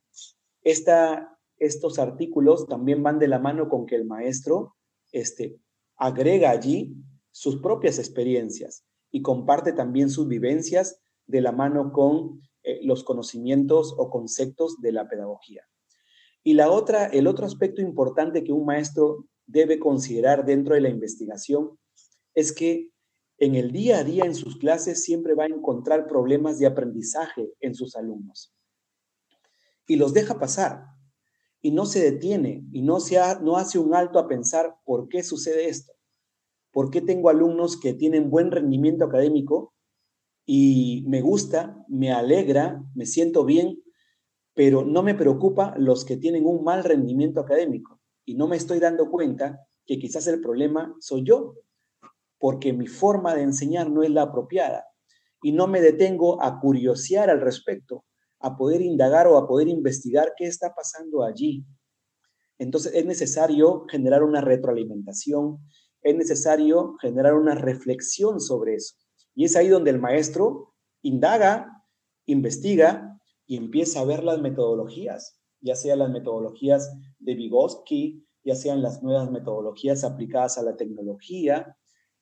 Esta, 0.63 1.39
estos 1.59 1.99
artículos 1.99 2.67
también 2.67 3.03
van 3.03 3.19
de 3.19 3.29
la 3.29 3.39
mano 3.39 3.69
con 3.69 3.85
que 3.85 3.97
el 3.97 4.07
maestro 4.07 4.75
este, 5.13 5.59
agrega 5.97 6.51
allí 6.51 6.97
sus 7.31 7.61
propias 7.61 7.99
experiencias 7.99 8.85
y 9.11 9.21
comparte 9.21 9.73
también 9.73 10.09
sus 10.09 10.27
vivencias 10.27 11.01
de 11.27 11.41
la 11.41 11.53
mano 11.53 11.93
con 11.93 12.41
eh, 12.65 12.81
los 12.83 13.05
conocimientos 13.05 13.95
o 13.97 14.11
conceptos 14.11 14.81
de 14.81 14.93
la 14.93 15.09
pedagogía. 15.09 15.69
Y 16.43 16.55
la 16.55 16.71
otra, 16.71 17.07
el 17.07 17.27
otro 17.27 17.47
aspecto 17.47 17.83
importante 17.83 18.43
que 18.43 18.53
un 18.53 18.65
maestro 18.65 19.27
debe 19.47 19.79
considerar 19.79 20.45
dentro 20.45 20.75
de 20.75 20.81
la 20.81 20.89
investigación 20.89 21.79
es 22.35 22.53
que 22.53 22.91
en 23.39 23.55
el 23.55 23.71
día 23.71 23.99
a 23.99 24.05
día 24.05 24.25
en 24.25 24.35
sus 24.35 24.57
clases 24.57 25.05
siempre 25.05 25.35
va 25.35 25.45
a 25.45 25.49
encontrar 25.49 26.07
problemas 26.07 26.59
de 26.59 26.67
aprendizaje 26.67 27.53
en 27.61 27.75
sus 27.75 27.97
alumnos. 27.97 28.55
Y 29.87 29.97
los 29.97 30.15
deja 30.15 30.39
pasar 30.39 30.87
y 31.61 31.71
no 31.71 31.85
se 31.85 32.01
detiene 32.01 32.65
y 32.73 32.81
no, 32.81 33.01
se 33.01 33.19
no 33.43 33.59
hace 33.59 33.79
un 33.79 33.95
alto 33.95 34.19
a 34.19 34.29
pensar 34.29 34.77
por 34.85 35.09
qué 35.09 35.23
sucede 35.23 35.69
esto. 35.69 35.93
¿Por 36.71 36.91
qué 36.91 37.03
tengo 37.03 37.29
alumnos 37.29 37.79
que 37.79 37.93
tienen 37.93 38.31
buen 38.31 38.51
rendimiento 38.51 39.05
académico 39.05 39.74
y 40.47 41.05
me 41.07 41.21
gusta, 41.21 41.85
me 41.89 42.13
alegra, 42.13 42.83
me 42.95 43.07
siento 43.07 43.45
bien, 43.45 43.83
pero 44.55 44.85
no 44.85 45.03
me 45.03 45.15
preocupa 45.15 45.75
los 45.79 46.05
que 46.05 46.17
tienen 46.17 46.47
un 46.47 46.65
mal 46.65 46.85
rendimiento 46.85 47.41
académico? 47.41 48.01
y 48.25 48.35
no 48.35 48.49
me 48.49 48.57
estoy 48.57 48.81
dando 48.81 49.11
cuenta 49.11 49.61
que 49.87 49.99
quizás 49.99 50.27
el 50.27 50.41
problema 50.41 50.95
soy 51.01 51.25
yo, 51.25 51.55
porque 52.39 52.73
mi 52.73 52.87
forma 52.87 53.35
de 53.35 53.43
enseñar 53.43 53.91
no 53.91 54.03
es 54.03 54.11
la 54.11 54.23
apropiada 54.23 54.87
y 55.43 55.53
no 55.53 55.67
me 55.67 55.81
detengo 55.81 56.43
a 56.43 56.59
curiosear 56.61 57.31
al 57.31 57.41
respecto, 57.41 58.05
a 58.41 58.57
poder 58.57 58.81
indagar 58.81 59.27
o 59.27 59.37
a 59.37 59.47
poder 59.47 59.69
investigar 59.69 60.33
qué 60.37 60.47
está 60.47 60.75
pasando 60.75 61.23
allí. 61.23 61.65
Entonces 62.59 62.95
es 62.95 63.05
necesario 63.05 63.85
generar 63.91 64.23
una 64.23 64.41
retroalimentación, 64.41 65.59
es 66.03 66.15
necesario 66.15 66.97
generar 67.01 67.35
una 67.35 67.55
reflexión 67.55 68.41
sobre 68.41 68.77
eso. 68.77 68.97
Y 69.35 69.45
es 69.45 69.57
ahí 69.57 69.69
donde 69.69 69.91
el 69.91 70.01
maestro 70.01 70.75
indaga, 71.03 71.85
investiga 72.27 73.21
y 73.47 73.57
empieza 73.57 74.01
a 74.01 74.05
ver 74.05 74.25
las 74.25 74.41
metodologías, 74.41 75.41
ya 75.61 75.75
sean 75.75 75.99
las 75.99 76.11
metodologías 76.11 76.97
de 77.19 77.35
Vygotsky, 77.35 78.25
ya 78.45 78.55
sean 78.55 78.83
las 78.83 79.03
nuevas 79.03 79.31
metodologías 79.31 80.05
aplicadas 80.05 80.59
a 80.59 80.63
la 80.63 80.77
tecnología, 80.77 81.77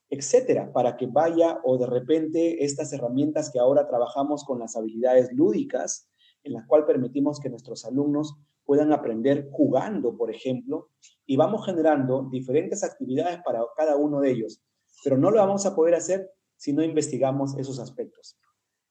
etcétera, 0.08 0.72
para 0.72 0.96
que 0.96 1.06
vaya 1.06 1.58
o 1.64 1.78
de 1.78 1.86
repente 1.86 2.64
estas 2.64 2.92
herramientas 2.92 3.50
que 3.50 3.58
ahora 3.58 3.86
trabajamos 3.86 4.44
con 4.44 4.58
las 4.58 4.76
habilidades 4.76 5.32
lúdicas, 5.32 6.08
en 6.44 6.52
las 6.52 6.66
cuales 6.66 6.86
permitimos 6.86 7.40
que 7.40 7.50
nuestros 7.50 7.84
alumnos 7.84 8.36
puedan 8.64 8.92
aprender 8.92 9.48
jugando, 9.50 10.16
por 10.16 10.30
ejemplo, 10.30 10.90
y 11.26 11.36
vamos 11.36 11.64
generando 11.64 12.28
diferentes 12.30 12.84
actividades 12.84 13.40
para 13.44 13.64
cada 13.76 13.96
uno 13.96 14.20
de 14.20 14.30
ellos, 14.30 14.62
pero 15.02 15.18
no 15.18 15.30
lo 15.30 15.38
vamos 15.38 15.66
a 15.66 15.74
poder 15.74 15.94
hacer 15.94 16.30
si 16.62 16.72
no 16.72 16.84
investigamos 16.84 17.58
esos 17.58 17.80
aspectos. 17.80 18.38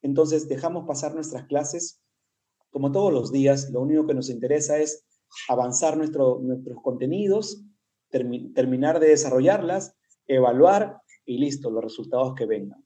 Entonces, 0.02 0.50
dejamos 0.50 0.86
pasar 0.86 1.16
nuestras 1.16 1.46
clases 1.46 2.02
como 2.70 2.92
todos 2.92 3.14
los 3.14 3.32
días, 3.32 3.72
lo 3.72 3.80
único 3.80 4.06
que 4.06 4.14
nos 4.14 4.30
interesa 4.30 4.78
es 4.78 5.06
avanzar 5.48 5.96
nuestros 5.96 6.42
contenidos, 6.84 7.64
terminar 8.10 9.00
de 9.00 9.08
desarrollarlas, 9.08 9.96
evaluar 10.28 10.98
y 11.26 11.38
listo, 11.38 11.72
los 11.72 11.82
resultados 11.82 12.36
que 12.36 12.46
vengan. 12.46 12.86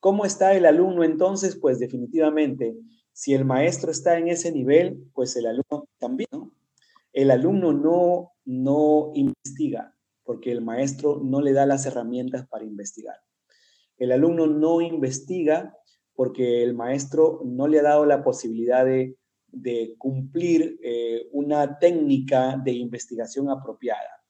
¿Cómo 0.00 0.24
está 0.24 0.54
el 0.54 0.64
alumno 0.64 1.04
entonces? 1.04 1.58
Pues 1.60 1.78
definitivamente, 1.78 2.78
si 3.12 3.34
el 3.34 3.44
maestro 3.44 3.90
está 3.90 4.16
en 4.16 4.28
ese 4.28 4.52
nivel, 4.52 5.04
pues 5.12 5.36
el 5.36 5.46
alumno 5.46 5.86
también. 5.98 6.30
El 7.12 7.30
alumno 7.30 7.74
no, 7.74 8.32
no 8.46 9.10
investiga 9.14 9.94
porque 10.22 10.50
el 10.50 10.62
maestro 10.62 11.20
no 11.22 11.42
le 11.42 11.52
da 11.52 11.66
las 11.66 11.84
herramientas 11.84 12.48
para 12.48 12.64
investigar. 12.64 13.16
El 13.96 14.12
alumno 14.12 14.46
no 14.46 14.80
investiga 14.80 15.76
porque 16.14 16.62
el 16.62 16.74
maestro 16.74 17.40
no 17.44 17.66
le 17.66 17.80
ha 17.80 17.82
dado 17.82 18.06
la 18.06 18.22
posibilidad 18.22 18.84
de, 18.84 19.16
cumplir 19.98 20.78
eh, 20.82 21.28
una 21.32 21.78
técnica 21.78 22.60
de 22.62 22.72
investigación 22.72 23.48
apropiada. 23.50 24.22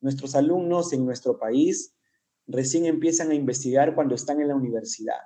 Nuestros 0.00 0.34
alumnos 0.34 0.92
en 0.92 1.04
nuestro 1.04 1.38
país 1.38 1.96
recién 2.46 2.86
empiezan 2.86 3.30
a 3.30 3.34
investigar 3.34 3.94
cuando 3.94 4.14
están 4.14 4.40
en 4.40 4.48
la 4.48 4.56
universidad 4.56 5.20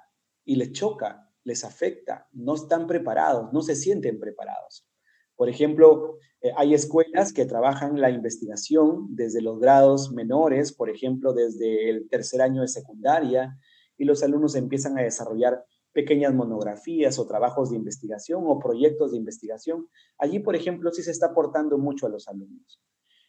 y 0.45 0.57
les 0.57 0.73
choca, 0.73 1.29
les 1.45 1.65
afecta, 1.65 2.29
no 2.33 2.55
están 2.55 2.87
preparados, 2.87 3.53
no 3.53 3.63
se 3.63 3.75
sienten 3.75 4.21
preparados. 4.21 4.87
Por 5.35 5.49
ejemplo, 5.49 6.19
eh, 6.41 6.53
hay 6.57 6.75
escuelas 6.75 7.33
que 7.33 7.47
trabajan 7.47 8.01
la 8.01 8.11
investigación 8.11 9.07
desde 9.15 9.41
los 9.41 9.59
grados 9.61 10.13
menores, 10.13 10.73
por 10.73 10.91
ejemplo, 10.91 11.33
desde 11.33 11.91
el 11.91 12.09
tercer 12.09 12.43
año 12.43 12.63
de 12.63 12.69
secundaria, 12.69 13.57
y 13.99 14.05
los 14.05 14.23
alumnos 14.23 14.55
empiezan 14.55 14.99
a 14.99 15.03
desarrollar 15.03 15.65
pequeñas 15.93 16.33
monografías 16.33 17.19
o 17.19 17.27
trabajos 17.27 17.71
de 17.71 17.77
investigación 17.77 18.45
o 18.47 18.59
proyectos 18.59 19.11
de 19.11 19.19
investigación. 19.19 19.89
Allí, 20.19 20.39
por 20.39 20.55
ejemplo, 20.55 20.93
sí 20.93 21.03
se 21.03 21.11
está 21.11 21.27
aportando 21.27 21.77
mucho 21.77 22.07
a 22.07 22.09
los 22.09 22.29
alumnos. 22.29 22.81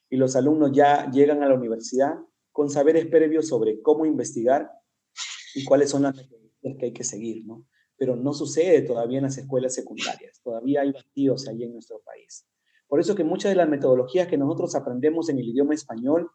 Y 0.10 0.18
los 0.18 0.36
alumnos 0.36 0.72
ya 0.74 1.10
llegan 1.12 1.44
a 1.44 1.48
la 1.48 1.56
universidad 1.56 2.16
con 2.52 2.70
saberes 2.70 3.08
previos 3.08 3.48
sobre 3.48 3.82
cómo 3.82 4.06
investigar 4.06 4.70
y 5.56 5.66
cuáles 5.66 5.90
son 5.90 6.04
las 6.04 6.16
metodologías 6.16 6.78
que 6.78 6.86
hay 6.86 6.94
que 6.94 7.04
seguir, 7.04 7.46
¿no? 7.46 7.66
Pero 7.98 8.16
no 8.16 8.34
sucede 8.34 8.82
todavía 8.82 9.18
en 9.18 9.26
las 9.26 9.38
escuelas 9.38 9.74
secundarias, 9.74 10.40
todavía 10.42 10.82
hay 10.82 10.92
vacíos 10.92 11.48
ahí 11.48 11.64
en 11.64 11.74
nuestro 11.74 12.02
país. 12.02 12.46
Por 12.88 13.00
eso 13.00 13.16
que 13.16 13.24
muchas 13.24 13.52
de 13.52 13.56
las 13.56 13.70
metodologías 13.70 14.28
que 14.28 14.38
nosotros 14.38 14.74
aprendemos 14.76 15.30
en 15.30 15.40
el 15.40 15.48
idioma 15.48 15.74
español 15.74 16.30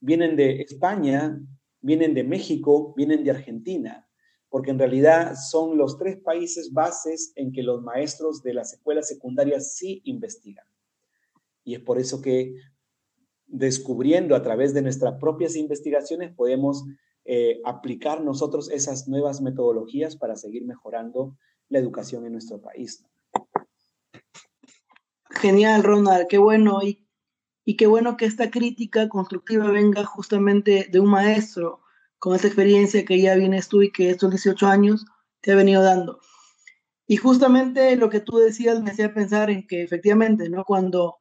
vienen 0.00 0.36
de 0.36 0.62
España, 0.62 1.38
vienen 1.80 2.14
de 2.14 2.24
México, 2.24 2.94
vienen 2.96 3.24
de 3.24 3.30
Argentina, 3.30 4.08
porque 4.48 4.70
en 4.70 4.78
realidad 4.78 5.34
son 5.36 5.78
los 5.78 5.98
tres 5.98 6.18
países 6.18 6.72
bases 6.72 7.32
en 7.36 7.52
que 7.52 7.62
los 7.62 7.82
maestros 7.82 8.42
de 8.42 8.54
las 8.54 8.72
escuelas 8.72 9.08
secundarias 9.08 9.74
sí 9.74 10.02
investigan. 10.04 10.66
Y 11.64 11.74
es 11.74 11.80
por 11.80 11.98
eso 11.98 12.20
que 12.20 12.54
descubriendo 13.46 14.34
a 14.34 14.42
través 14.42 14.74
de 14.74 14.82
nuestras 14.82 15.18
propias 15.18 15.56
investigaciones 15.56 16.32
podemos 16.34 16.84
eh, 17.24 17.60
aplicar 17.64 18.22
nosotros 18.22 18.70
esas 18.70 19.08
nuevas 19.08 19.40
metodologías 19.40 20.16
para 20.16 20.36
seguir 20.36 20.64
mejorando 20.64 21.36
la 21.68 21.78
educación 21.78 22.26
en 22.26 22.32
nuestro 22.32 22.60
país. 22.60 23.04
Genial, 25.30 25.82
Ronald, 25.82 26.26
qué 26.28 26.38
bueno. 26.38 26.82
Y, 26.82 27.06
y 27.70 27.76
qué 27.76 27.86
bueno 27.86 28.16
que 28.16 28.24
esta 28.24 28.50
crítica 28.50 29.08
constructiva 29.08 29.70
venga 29.70 30.04
justamente 30.04 30.88
de 30.90 30.98
un 30.98 31.08
maestro 31.08 31.84
con 32.18 32.34
esa 32.34 32.48
experiencia 32.48 33.04
que 33.04 33.20
ya 33.20 33.36
vienes 33.36 33.68
tú 33.68 33.80
y 33.80 33.92
que 33.92 34.10
estos 34.10 34.32
18 34.32 34.66
años 34.66 35.06
te 35.40 35.52
ha 35.52 35.54
venido 35.54 35.80
dando. 35.80 36.18
Y 37.06 37.16
justamente 37.18 37.94
lo 37.94 38.10
que 38.10 38.18
tú 38.18 38.38
decías 38.38 38.82
me 38.82 38.90
hacía 38.90 39.14
pensar 39.14 39.50
en 39.50 39.68
que 39.68 39.84
efectivamente, 39.84 40.48
¿no? 40.48 40.64
Cuando 40.64 41.18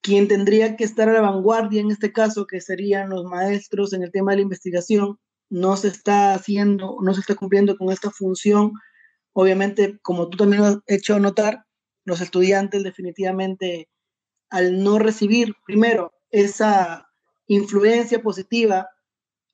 quien 0.00 0.26
tendría 0.26 0.74
que 0.74 0.84
estar 0.84 1.10
a 1.10 1.12
la 1.12 1.20
vanguardia 1.20 1.82
en 1.82 1.90
este 1.90 2.14
caso, 2.14 2.46
que 2.46 2.62
serían 2.62 3.10
los 3.10 3.26
maestros 3.26 3.92
en 3.92 4.04
el 4.04 4.10
tema 4.10 4.30
de 4.30 4.38
la 4.38 4.44
investigación, 4.44 5.18
no 5.50 5.76
se 5.76 5.88
está 5.88 6.32
haciendo, 6.32 6.96
no 7.02 7.12
se 7.12 7.20
está 7.20 7.34
cumpliendo 7.34 7.76
con 7.76 7.92
esta 7.92 8.10
función. 8.10 8.72
Obviamente, 9.34 9.98
como 10.00 10.30
tú 10.30 10.38
también 10.38 10.62
has 10.62 10.78
hecho 10.86 11.18
notar, 11.20 11.66
los 12.06 12.22
estudiantes 12.22 12.84
definitivamente 12.84 13.90
al 14.52 14.84
no 14.84 14.98
recibir 14.98 15.56
primero 15.66 16.12
esa 16.30 17.08
influencia 17.46 18.22
positiva 18.22 18.88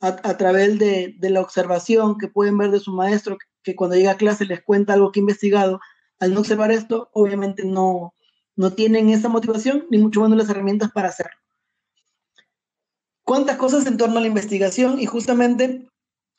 a, 0.01 0.37
través 0.37 0.79
de, 0.79 1.17
de, 1.19 1.31
la 1.31 1.41
observación 1.41 2.19
que 2.19 2.29
pueden 2.29 2.57
ver 2.57 2.71
de 2.71 2.79
su 2.79 2.93
maestro, 2.93 3.37
que 3.65 3.75
cuando 3.75 3.97
llega 3.97 4.13
a 4.13 4.17
clase 4.17 4.45
les 4.45 4.63
cuenta 4.63 4.93
algo 4.93 5.11
que 5.11 5.19
ha 5.19 5.23
investigado, 5.23 5.81
al 6.21 6.35
no 6.35 6.41
observar 6.41 6.71
esto, 6.71 7.11
obviamente 7.13 7.65
no, 7.65 8.15
no 8.55 8.73
tienen 8.73 9.09
esa 9.09 9.29
motivación 9.29 9.87
ni 9.91 9.99
mucho 9.99 10.21
menos 10.21 10.39
las 10.39 10.49
herramientas 10.51 10.91
para 10.93 11.09
hacerlo. 11.09 11.37
¿Cuántas 13.25 13.57
cosas 13.57 13.87
en 13.87 13.97
torno 13.97 14.19
a 14.19 14.21
la 14.21 14.29
investigación? 14.29 15.01
Y 15.01 15.07
justamente 15.07 15.89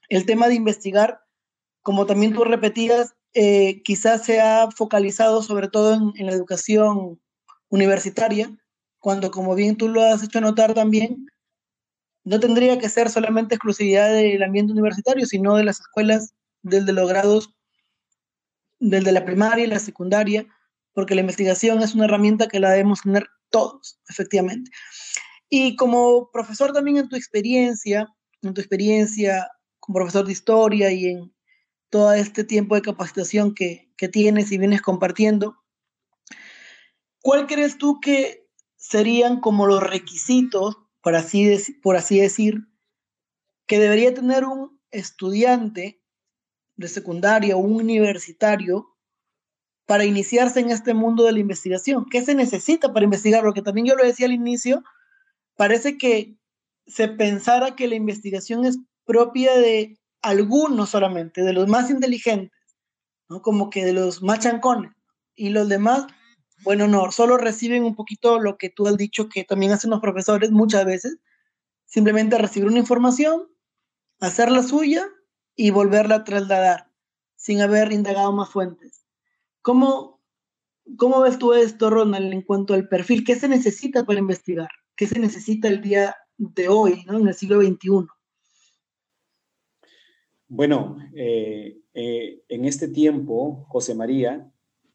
el 0.08 0.26
tema 0.26 0.48
de 0.48 0.56
investigar, 0.56 1.22
como 1.82 2.06
también 2.06 2.34
tú 2.34 2.44
repetías, 2.44 3.14
eh, 3.34 3.82
quizás 3.84 4.26
se 4.26 4.40
ha 4.42 4.70
focalizado 4.72 5.42
sobre 5.44 5.68
todo 5.68 5.94
en, 5.94 6.14
en 6.16 6.26
la 6.26 6.34
educación 6.34 7.20
universitaria, 7.70 8.52
cuando 9.00 9.32
como 9.32 9.56
bien 9.56 9.78
tú 9.78 9.88
lo 9.88 10.02
has 10.04 10.24
hecho 10.24 10.42
notar 10.42 10.74
también, 10.74 11.28
no 12.24 12.40
tendría 12.40 12.78
que 12.78 12.90
ser 12.90 13.10
solamente 13.10 13.56
exclusividad 13.56 14.14
del 14.14 14.44
ambiente 14.44 14.74
universitario, 14.74 15.26
sino 15.26 15.56
de 15.56 15.64
las 15.64 15.80
escuelas, 15.80 16.34
desde 16.62 16.94
los 16.94 17.08
grados, 17.08 17.56
desde 18.80 19.12
la 19.12 19.26
primaria 19.26 19.66
y 19.66 19.68
la 19.68 19.80
secundaria, 19.80 20.46
porque 20.94 21.16
la 21.16 21.22
investigación 21.22 21.82
es 21.82 21.96
una 21.96 22.06
herramienta 22.06 22.48
que 22.48 22.60
la 22.60 22.72
debemos 22.72 23.02
tener 23.02 23.28
todos, 23.50 24.00
efectivamente. 24.10 24.72
Y 25.50 25.76
como 25.76 26.30
profesor 26.32 26.74
también 26.74 26.98
en 26.98 27.10
tu 27.10 27.16
experiencia, 27.16 28.08
en 28.42 28.54
tu 28.54 28.62
experiencia 28.62 29.50
como 29.80 30.00
profesor 30.00 30.26
de 30.26 30.34
historia 30.34 30.92
y 30.92 31.08
en 31.08 31.34
todo 31.90 32.14
este 32.14 32.44
tiempo 32.44 32.76
de 32.76 32.82
capacitación 32.82 33.56
que, 33.56 33.92
que 33.98 34.08
tienes 34.08 34.52
y 34.52 34.58
vienes 34.58 34.82
compartiendo, 34.82 35.59
¿cuál 37.22 37.48
crees 37.48 37.78
tú 37.78 38.00
que 38.00 38.48
serían 38.76 39.40
como 39.40 39.68
los 39.68 39.84
requisitos 39.84 40.78
por 41.02 41.16
así, 41.16 41.58
por 41.82 41.96
así 41.96 42.20
decir, 42.20 42.68
que 43.66 43.80
debería 43.80 44.14
tener 44.14 44.46
un 44.46 44.80
estudiante 44.92 46.02
de 46.76 46.88
secundaria 46.88 47.56
o 47.56 47.60
un 47.60 47.76
universitario 47.76 48.96
para 49.86 50.06
iniciarse 50.06 50.60
en 50.60 50.70
este 50.70 50.94
mundo 50.94 51.24
de 51.24 51.32
la 51.32 51.40
investigación. 51.40 52.06
¿Qué 52.10 52.24
se 52.24 52.36
necesita 52.36 52.94
para 52.94 53.04
investigar? 53.04 53.44
Porque 53.44 53.62
también 53.62 53.88
yo 53.88 53.96
lo 53.96 54.04
decía 54.04 54.28
al 54.28 54.34
inicio, 54.34 54.84
parece 55.56 55.98
que 55.98 56.38
se 56.86 57.08
pensara 57.08 57.76
que 57.76 57.88
la 57.88 57.96
investigación 57.96 58.66
es 58.66 58.80
propia 59.06 59.58
de 59.58 60.00
algunos 60.22 60.90
solamente, 60.90 61.42
de 61.42 61.54
los 61.54 61.68
más 61.68 61.90
inteligentes, 61.90 62.52
¿no? 63.30 63.42
como 63.42 63.70
que 63.70 63.86
de 63.86 63.94
los 63.94 64.22
más 64.22 64.40
chancones, 64.40 64.92
y 65.36 65.50
los 65.50 65.70
demás 65.70 66.08
bueno, 66.64 66.88
no, 66.88 67.12
solo 67.12 67.38
reciben 67.38 67.84
un 67.84 67.96
poquito 67.96 68.40
lo 68.40 68.58
que 68.58 68.70
tú 68.70 68.88
has 68.88 68.98
dicho 68.98 69.30
que 69.30 69.44
también 69.44 69.72
hacen 69.72 69.90
los 69.92 70.02
profesores 70.02 70.52
muchas 70.52 70.86
veces, 70.86 71.18
simplemente 71.86 72.38
recibir 72.38 72.68
una 72.68 72.80
información, 72.80 73.48
hacer 74.20 74.52
la 74.52 74.64
suya 74.64 75.08
y 75.56 75.72
volverla 75.72 76.16
a 76.16 76.24
trasladar 76.24 76.92
sin 77.36 77.62
haber 77.62 77.92
indagado 77.92 78.32
más 78.32 78.50
fuentes. 78.50 79.06
¿Cómo, 79.62 80.20
ves 81.24 81.40
tú 81.40 81.54
esto, 81.54 81.90
Ronald, 81.90 82.34
en 82.34 82.42
cuanto 82.42 82.74
al 82.74 82.88
perfil? 82.88 83.24
¿Qué 83.24 83.36
se 83.36 83.48
necesita 83.48 84.06
para 84.06 84.20
investigar? 84.20 84.70
¿Qué 84.96 85.08
se 85.08 85.20
necesita 85.20 85.68
el 85.68 85.82
día 85.82 86.16
de 86.38 86.68
hoy, 86.68 87.04
¿no? 87.06 87.18
en 87.18 87.28
el 87.28 87.34
siglo 87.34 87.62
XXI? 87.62 88.08
Bueno, 90.48 90.98
eh, 91.14 91.78
eh, 91.94 92.44
en 92.50 92.66
este 92.66 92.88
tiempo, 92.88 93.66
José 93.70 93.94
María, 93.94 94.52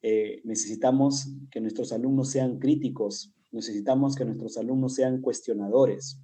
eh, 0.07 0.43
necesitamos 0.45 1.31
que 1.51 1.63
nuestros 1.63 1.91
alumnos 1.91 2.29
sean 2.31 2.59
críticos, 2.59 3.33
necesitamos 3.53 4.15
que 4.15 4.27
nuestros 4.27 4.59
alumnos 4.59 4.97
sean 4.97 5.23
cuestionadores. 5.23 6.21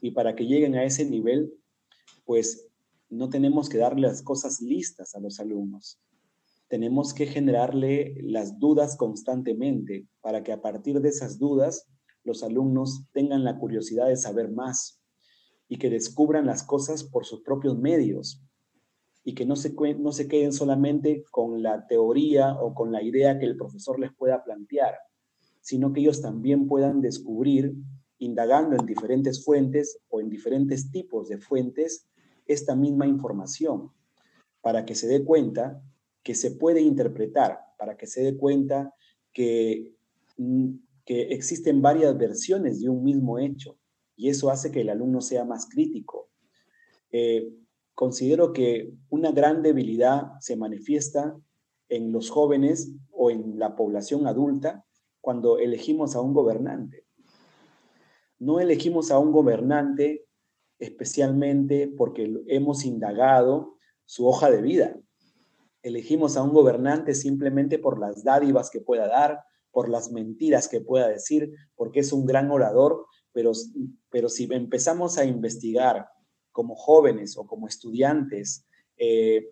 Y 0.00 0.12
para 0.12 0.34
que 0.34 0.46
lleguen 0.46 0.74
a 0.74 0.84
ese 0.84 1.04
nivel, 1.04 1.52
pues 2.24 2.70
no 3.10 3.28
tenemos 3.28 3.68
que 3.68 3.76
darle 3.76 4.08
las 4.08 4.22
cosas 4.22 4.62
listas 4.62 5.14
a 5.14 5.20
los 5.20 5.38
alumnos. 5.38 6.00
Tenemos 6.68 7.12
que 7.12 7.26
generarle 7.26 8.14
las 8.22 8.58
dudas 8.58 8.96
constantemente 8.96 10.08
para 10.22 10.42
que 10.42 10.52
a 10.52 10.62
partir 10.62 11.02
de 11.02 11.10
esas 11.10 11.38
dudas 11.38 11.90
los 12.24 12.42
alumnos 12.42 13.04
tengan 13.12 13.44
la 13.44 13.58
curiosidad 13.58 14.08
de 14.08 14.16
saber 14.16 14.50
más 14.50 15.02
y 15.68 15.76
que 15.76 15.90
descubran 15.90 16.46
las 16.46 16.62
cosas 16.62 17.04
por 17.04 17.26
sus 17.26 17.42
propios 17.42 17.78
medios, 17.78 18.42
y 19.22 19.34
que 19.34 19.44
no 19.44 19.56
se, 19.56 19.74
no 19.98 20.12
se 20.12 20.28
queden 20.28 20.52
solamente 20.52 21.24
con 21.30 21.62
la 21.62 21.86
teoría 21.86 22.54
o 22.54 22.74
con 22.74 22.92
la 22.92 23.02
idea 23.02 23.38
que 23.38 23.46
el 23.46 23.56
profesor 23.56 23.98
les 23.98 24.12
pueda 24.12 24.42
plantear, 24.42 24.94
sino 25.60 25.92
que 25.92 26.00
ellos 26.00 26.22
también 26.22 26.66
puedan 26.66 27.00
descubrir, 27.00 27.74
indagando 28.18 28.76
en 28.76 28.86
diferentes 28.86 29.44
fuentes 29.44 30.00
o 30.08 30.20
en 30.20 30.30
diferentes 30.30 30.90
tipos 30.90 31.28
de 31.28 31.38
fuentes, 31.38 32.06
esta 32.46 32.74
misma 32.74 33.06
información, 33.06 33.92
para 34.60 34.84
que 34.84 34.94
se 34.94 35.06
dé 35.06 35.24
cuenta 35.24 35.82
que 36.22 36.34
se 36.34 36.50
puede 36.50 36.80
interpretar, 36.80 37.60
para 37.78 37.96
que 37.96 38.06
se 38.06 38.22
dé 38.22 38.36
cuenta 38.36 38.94
que, 39.32 39.94
mm, 40.36 40.70
que 41.04 41.22
existen 41.32 41.80
varias 41.80 42.16
versiones 42.18 42.80
de 42.80 42.88
un 42.88 43.04
mismo 43.04 43.38
hecho, 43.38 43.78
y 44.16 44.28
eso 44.28 44.50
hace 44.50 44.70
que 44.70 44.82
el 44.82 44.90
alumno 44.90 45.20
sea 45.20 45.44
más 45.44 45.66
crítico. 45.66 46.28
Eh, 47.10 47.54
considero 48.00 48.54
que 48.54 48.94
una 49.10 49.30
gran 49.30 49.60
debilidad 49.60 50.32
se 50.40 50.56
manifiesta 50.56 51.38
en 51.90 52.12
los 52.12 52.30
jóvenes 52.30 52.94
o 53.10 53.30
en 53.30 53.58
la 53.58 53.76
población 53.76 54.26
adulta 54.26 54.86
cuando 55.20 55.58
elegimos 55.58 56.16
a 56.16 56.22
un 56.22 56.32
gobernante. 56.32 57.04
No 58.38 58.58
elegimos 58.58 59.10
a 59.10 59.18
un 59.18 59.32
gobernante 59.32 60.24
especialmente 60.78 61.88
porque 61.88 62.42
hemos 62.46 62.86
indagado 62.86 63.76
su 64.06 64.26
hoja 64.26 64.50
de 64.50 64.62
vida. 64.62 64.98
Elegimos 65.82 66.38
a 66.38 66.42
un 66.42 66.54
gobernante 66.54 67.14
simplemente 67.14 67.78
por 67.78 68.00
las 68.00 68.24
dádivas 68.24 68.70
que 68.70 68.80
pueda 68.80 69.08
dar, 69.08 69.40
por 69.70 69.90
las 69.90 70.10
mentiras 70.10 70.68
que 70.68 70.80
pueda 70.80 71.06
decir, 71.06 71.52
porque 71.74 72.00
es 72.00 72.14
un 72.14 72.24
gran 72.24 72.50
orador, 72.50 73.04
pero, 73.32 73.52
pero 74.08 74.30
si 74.30 74.48
empezamos 74.50 75.18
a 75.18 75.26
investigar 75.26 76.08
como 76.52 76.74
jóvenes 76.74 77.36
o 77.36 77.46
como 77.46 77.66
estudiantes, 77.66 78.66
eh, 78.96 79.50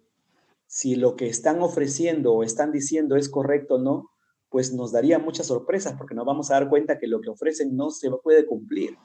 si 0.66 0.96
lo 0.96 1.16
que 1.16 1.28
están 1.28 1.62
ofreciendo 1.62 2.34
o 2.34 2.42
están 2.42 2.72
diciendo 2.72 3.16
es 3.16 3.28
correcto 3.28 3.76
o 3.76 3.78
no, 3.78 4.10
pues 4.50 4.72
nos 4.72 4.92
daría 4.92 5.18
muchas 5.18 5.46
sorpresas 5.46 5.94
porque 5.96 6.14
nos 6.14 6.26
vamos 6.26 6.50
a 6.50 6.54
dar 6.54 6.68
cuenta 6.68 6.98
que 6.98 7.06
lo 7.06 7.20
que 7.20 7.30
ofrecen 7.30 7.76
no 7.76 7.90
se 7.90 8.10
puede 8.22 8.46
cumplir. 8.46 8.96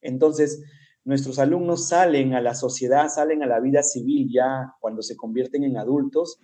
Entonces, 0.00 0.62
nuestros 1.04 1.38
alumnos 1.38 1.88
salen 1.88 2.34
a 2.34 2.40
la 2.40 2.54
sociedad, 2.54 3.08
salen 3.08 3.42
a 3.42 3.46
la 3.46 3.60
vida 3.60 3.82
civil 3.82 4.28
ya 4.32 4.74
cuando 4.80 5.02
se 5.02 5.16
convierten 5.16 5.64
en 5.64 5.76
adultos, 5.76 6.40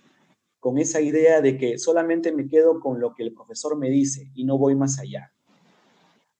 con 0.59 0.77
esa 0.77 1.01
idea 1.01 1.41
de 1.41 1.57
que 1.57 1.77
solamente 1.77 2.31
me 2.31 2.47
quedo 2.47 2.79
con 2.79 3.01
lo 3.01 3.13
que 3.13 3.23
el 3.23 3.33
profesor 3.33 3.77
me 3.77 3.89
dice 3.89 4.31
y 4.33 4.45
no 4.45 4.57
voy 4.57 4.75
más 4.75 4.99
allá. 4.99 5.33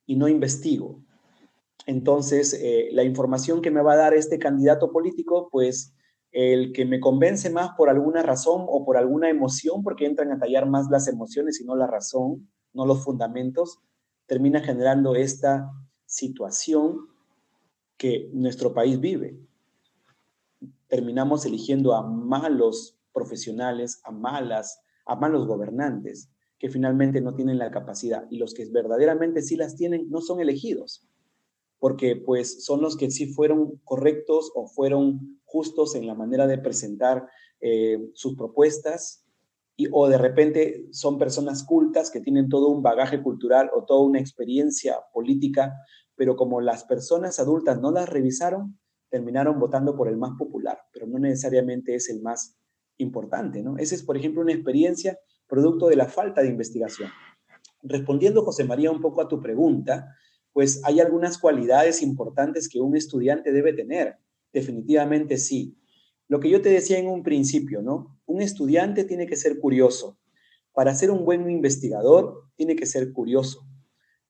Y 0.06 0.16
no 0.16 0.28
investigo. 0.28 1.02
Entonces, 1.86 2.54
eh, 2.54 2.88
la 2.92 3.04
información 3.04 3.60
que 3.60 3.70
me 3.70 3.82
va 3.82 3.92
a 3.92 3.96
dar 3.96 4.14
este 4.14 4.38
candidato 4.38 4.90
político, 4.90 5.48
pues 5.50 5.94
el 6.32 6.72
que 6.72 6.84
me 6.84 6.98
convence 6.98 7.50
más 7.50 7.70
por 7.76 7.88
alguna 7.88 8.22
razón 8.22 8.64
o 8.68 8.84
por 8.84 8.96
alguna 8.96 9.28
emoción, 9.28 9.82
porque 9.82 10.06
entran 10.06 10.32
a 10.32 10.38
tallar 10.38 10.66
más 10.68 10.88
las 10.90 11.06
emociones 11.08 11.60
y 11.60 11.64
no 11.64 11.76
la 11.76 11.86
razón, 11.86 12.50
no 12.72 12.86
los 12.86 13.04
fundamentos, 13.04 13.80
termina 14.26 14.60
generando 14.60 15.14
esta 15.14 15.70
situación 16.06 17.08
que 17.96 18.30
nuestro 18.32 18.74
país 18.74 18.98
vive. 18.98 19.38
Terminamos 20.88 21.44
eligiendo 21.44 21.94
a 21.94 22.02
malos 22.02 22.98
profesionales, 23.12 24.00
a 24.04 24.10
malas, 24.10 24.80
a 25.06 25.16
malos 25.16 25.46
gobernantes 25.46 26.30
que 26.58 26.70
finalmente 26.70 27.20
no 27.20 27.34
tienen 27.34 27.58
la 27.58 27.70
capacidad 27.70 28.26
y 28.30 28.38
los 28.38 28.54
que 28.54 28.64
verdaderamente 28.66 29.42
sí 29.42 29.54
las 29.54 29.76
tienen 29.76 30.08
no 30.10 30.20
son 30.20 30.40
elegidos 30.40 31.06
porque 31.78 32.16
pues 32.16 32.64
son 32.64 32.80
los 32.80 32.96
que 32.96 33.10
sí 33.10 33.26
fueron 33.26 33.80
correctos 33.84 34.50
o 34.54 34.66
fueron 34.66 35.40
justos 35.44 35.94
en 35.94 36.06
la 36.06 36.14
manera 36.14 36.46
de 36.46 36.58
presentar 36.58 37.28
eh, 37.60 37.98
sus 38.14 38.36
propuestas, 38.36 39.24
y, 39.76 39.88
o 39.90 40.08
de 40.08 40.18
repente 40.18 40.86
son 40.92 41.18
personas 41.18 41.64
cultas 41.64 42.10
que 42.10 42.20
tienen 42.20 42.48
todo 42.48 42.68
un 42.68 42.82
bagaje 42.82 43.22
cultural 43.22 43.70
o 43.74 43.84
toda 43.84 44.04
una 44.04 44.20
experiencia 44.20 44.98
política, 45.12 45.74
pero 46.14 46.36
como 46.36 46.60
las 46.60 46.84
personas 46.84 47.40
adultas 47.40 47.80
no 47.80 47.90
las 47.90 48.08
revisaron, 48.08 48.78
terminaron 49.10 49.58
votando 49.58 49.96
por 49.96 50.08
el 50.08 50.16
más 50.16 50.32
popular, 50.38 50.78
pero 50.92 51.06
no 51.06 51.18
necesariamente 51.18 51.94
es 51.94 52.08
el 52.08 52.20
más 52.20 52.56
importante, 52.98 53.62
¿no? 53.62 53.76
Esa 53.78 53.94
es, 53.94 54.02
por 54.02 54.16
ejemplo, 54.16 54.42
una 54.42 54.52
experiencia 54.52 55.18
producto 55.46 55.88
de 55.88 55.96
la 55.96 56.06
falta 56.06 56.42
de 56.42 56.48
investigación. 56.48 57.10
Respondiendo, 57.82 58.44
José 58.44 58.64
María, 58.64 58.90
un 58.90 59.00
poco 59.00 59.20
a 59.20 59.28
tu 59.28 59.40
pregunta, 59.40 60.14
pues 60.54 60.80
hay 60.84 61.00
algunas 61.00 61.36
cualidades 61.36 62.00
importantes 62.00 62.68
que 62.68 62.80
un 62.80 62.96
estudiante 62.96 63.52
debe 63.52 63.72
tener. 63.72 64.16
Definitivamente 64.52 65.36
sí. 65.36 65.76
Lo 66.28 66.38
que 66.38 66.48
yo 66.48 66.62
te 66.62 66.70
decía 66.70 66.96
en 66.96 67.08
un 67.08 67.24
principio, 67.24 67.82
¿no? 67.82 68.20
Un 68.24 68.40
estudiante 68.40 69.02
tiene 69.02 69.26
que 69.26 69.34
ser 69.34 69.58
curioso. 69.58 70.16
Para 70.72 70.94
ser 70.94 71.10
un 71.10 71.24
buen 71.24 71.50
investigador, 71.50 72.44
tiene 72.54 72.76
que 72.76 72.86
ser 72.86 73.12
curioso. 73.12 73.66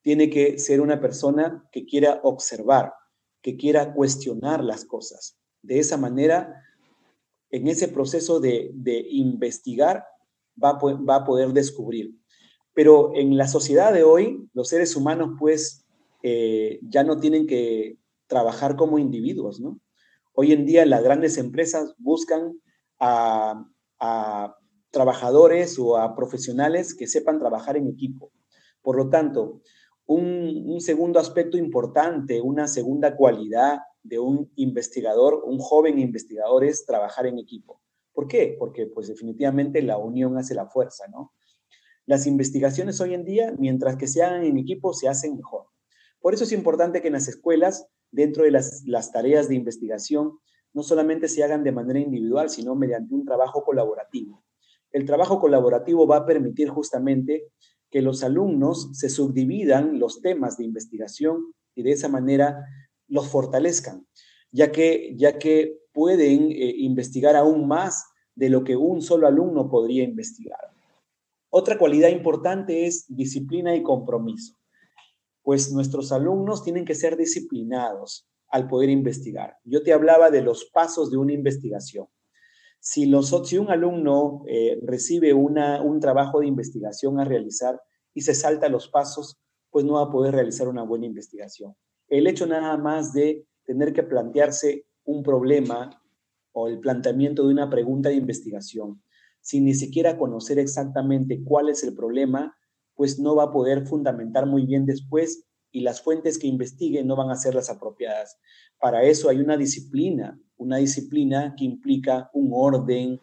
Tiene 0.00 0.30
que 0.30 0.58
ser 0.58 0.80
una 0.80 0.98
persona 0.98 1.68
que 1.70 1.84
quiera 1.84 2.20
observar, 2.22 2.94
que 3.42 3.56
quiera 3.58 3.92
cuestionar 3.92 4.64
las 4.64 4.86
cosas. 4.86 5.38
De 5.60 5.78
esa 5.78 5.98
manera, 5.98 6.62
en 7.50 7.68
ese 7.68 7.86
proceso 7.86 8.40
de, 8.40 8.72
investigar, 9.10 10.06
va 10.62 10.78
va 10.78 11.16
a 11.16 11.24
poder 11.24 11.52
descubrir. 11.52 12.14
Pero 12.72 13.12
en 13.14 13.36
la 13.36 13.46
sociedad 13.46 13.92
de 13.92 14.04
hoy, 14.04 14.48
los 14.54 14.68
seres 14.68 14.96
humanos, 14.96 15.36
pues, 15.38 15.83
eh, 16.26 16.80
ya 16.80 17.04
no 17.04 17.20
tienen 17.20 17.46
que 17.46 17.98
trabajar 18.26 18.76
como 18.76 18.98
individuos, 18.98 19.60
¿no? 19.60 19.78
Hoy 20.32 20.52
en 20.52 20.64
día 20.64 20.86
las 20.86 21.02
grandes 21.02 21.36
empresas 21.36 21.94
buscan 21.98 22.58
a, 22.98 23.66
trabajadores 24.90 25.78
o 25.78 25.98
a 25.98 26.16
profesionales 26.16 26.94
que 26.94 27.08
sepan 27.08 27.40
trabajar 27.40 27.76
en 27.76 27.88
equipo. 27.88 28.32
Por 28.80 28.96
lo 28.96 29.10
tanto, 29.10 29.60
un, 30.06 30.80
segundo 30.80 31.20
aspecto 31.20 31.58
importante, 31.58 32.40
una 32.40 32.68
segunda 32.68 33.16
cualidad 33.16 33.80
de 34.02 34.18
un 34.18 34.50
investigador, 34.56 35.42
un 35.44 35.58
joven 35.58 35.98
investigador 35.98 36.64
es 36.64 36.86
trabajar 36.86 37.26
en 37.26 37.38
equipo. 37.38 37.82
¿Por 38.14 38.28
qué? 38.28 38.56
Porque 38.58 38.86
pues 38.86 39.08
definitivamente 39.08 39.82
la 39.82 39.98
unión 39.98 40.38
hace 40.38 40.54
la 40.54 40.68
fuerza, 40.68 41.06
¿no? 41.08 41.32
Las 42.06 42.26
investigaciones 42.26 42.98
hoy 43.02 43.12
en 43.12 43.24
día, 43.24 43.54
mientras 43.58 43.96
que 43.96 44.06
se 44.06 44.22
hagan 44.22 44.44
en 44.44 44.56
equipo, 44.56 44.94
se 44.94 45.08
hacen 45.08 45.36
mejor. 45.36 45.73
Por 46.24 46.32
eso 46.32 46.44
es 46.44 46.52
importante 46.52 47.02
que 47.02 47.08
en 47.08 47.12
las 47.12 47.28
escuelas, 47.28 47.86
dentro 48.10 48.44
de 48.44 48.50
las, 48.50 49.12
tareas 49.12 49.46
de 49.46 49.56
investigación, 49.56 50.38
no 50.72 50.82
solamente 50.82 51.28
se 51.28 51.44
hagan 51.44 51.62
de 51.64 51.70
manera 51.70 52.00
individual, 52.00 52.48
sino 52.48 52.74
mediante 52.74 53.14
un 53.14 53.26
trabajo 53.26 53.62
colaborativo. 53.62 54.42
El 54.90 55.04
trabajo 55.04 55.38
colaborativo 55.38 56.06
va 56.06 56.16
a 56.16 56.24
permitir 56.24 56.70
justamente 56.70 57.48
que 57.90 58.00
los 58.00 58.24
alumnos 58.24 58.88
se 58.94 59.10
subdividan 59.10 59.98
los 59.98 60.22
temas 60.22 60.56
de 60.56 60.64
investigación 60.64 61.52
y 61.74 61.82
de 61.82 61.92
esa 61.92 62.08
manera 62.08 62.64
los 63.06 63.28
fortalezcan, 63.28 64.06
ya 64.50 64.72
que, 64.72 65.12
ya 65.18 65.38
que 65.38 65.76
pueden 65.92 66.50
eh, 66.52 66.74
investigar 66.78 67.36
aún 67.36 67.68
más 67.68 68.02
de 68.34 68.48
lo 68.48 68.64
que 68.64 68.76
un 68.76 69.02
solo 69.02 69.26
alumno 69.26 69.68
podría 69.68 70.04
investigar. 70.04 70.72
Otra 71.50 71.76
cualidad 71.76 72.08
importante 72.08 72.86
es 72.86 73.04
disciplina 73.14 73.76
y 73.76 73.82
compromiso 73.82 74.54
pues 75.44 75.70
nuestros 75.72 76.10
alumnos 76.10 76.64
tienen 76.64 76.84
que 76.84 76.94
ser 76.94 77.16
disciplinados 77.16 78.26
al 78.48 78.66
poder 78.66 78.88
investigar. 78.88 79.58
Yo 79.64 79.82
te 79.82 79.92
hablaba 79.92 80.30
de 80.30 80.42
los 80.42 80.64
pasos 80.64 81.10
de 81.10 81.18
una 81.18 81.34
investigación. 81.34 82.06
Si, 82.80 83.06
los, 83.06 83.28
si 83.48 83.58
un 83.58 83.70
alumno 83.70 84.42
eh, 84.48 84.80
recibe 84.82 85.34
una, 85.34 85.82
un 85.82 86.00
trabajo 86.00 86.40
de 86.40 86.46
investigación 86.46 87.20
a 87.20 87.24
realizar 87.24 87.80
y 88.14 88.22
se 88.22 88.34
salta 88.34 88.68
los 88.68 88.88
pasos, 88.88 89.38
pues 89.70 89.84
no 89.84 89.94
va 89.94 90.04
a 90.04 90.10
poder 90.10 90.34
realizar 90.34 90.66
una 90.66 90.82
buena 90.82 91.06
investigación. 91.06 91.74
El 92.08 92.26
hecho 92.26 92.46
nada 92.46 92.76
más 92.76 93.12
de 93.12 93.46
tener 93.64 93.92
que 93.92 94.02
plantearse 94.02 94.86
un 95.04 95.22
problema 95.22 96.00
o 96.52 96.68
el 96.68 96.80
planteamiento 96.80 97.46
de 97.46 97.52
una 97.52 97.68
pregunta 97.68 98.08
de 98.08 98.14
investigación, 98.14 99.02
sin 99.40 99.64
ni 99.66 99.74
siquiera 99.74 100.16
conocer 100.16 100.58
exactamente 100.58 101.42
cuál 101.42 101.68
es 101.68 101.84
el 101.84 101.94
problema, 101.94 102.56
pues 102.94 103.18
no 103.18 103.36
va 103.36 103.44
a 103.44 103.52
poder 103.52 103.86
fundamentar 103.86 104.46
muy 104.46 104.66
bien 104.66 104.86
después 104.86 105.44
y 105.70 105.80
las 105.80 106.02
fuentes 106.02 106.38
que 106.38 106.46
investiguen 106.46 107.06
no 107.06 107.16
van 107.16 107.30
a 107.30 107.36
ser 107.36 107.54
las 107.54 107.68
apropiadas. 107.68 108.38
Para 108.78 109.02
eso 109.02 109.28
hay 109.28 109.40
una 109.40 109.56
disciplina, 109.56 110.40
una 110.56 110.76
disciplina 110.76 111.54
que 111.56 111.64
implica 111.64 112.30
un 112.32 112.50
orden, 112.52 113.20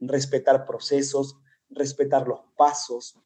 respetar 0.00 0.64
procesos, 0.66 1.36
respetar 1.68 2.26
los 2.26 2.40
pasos 2.56 3.18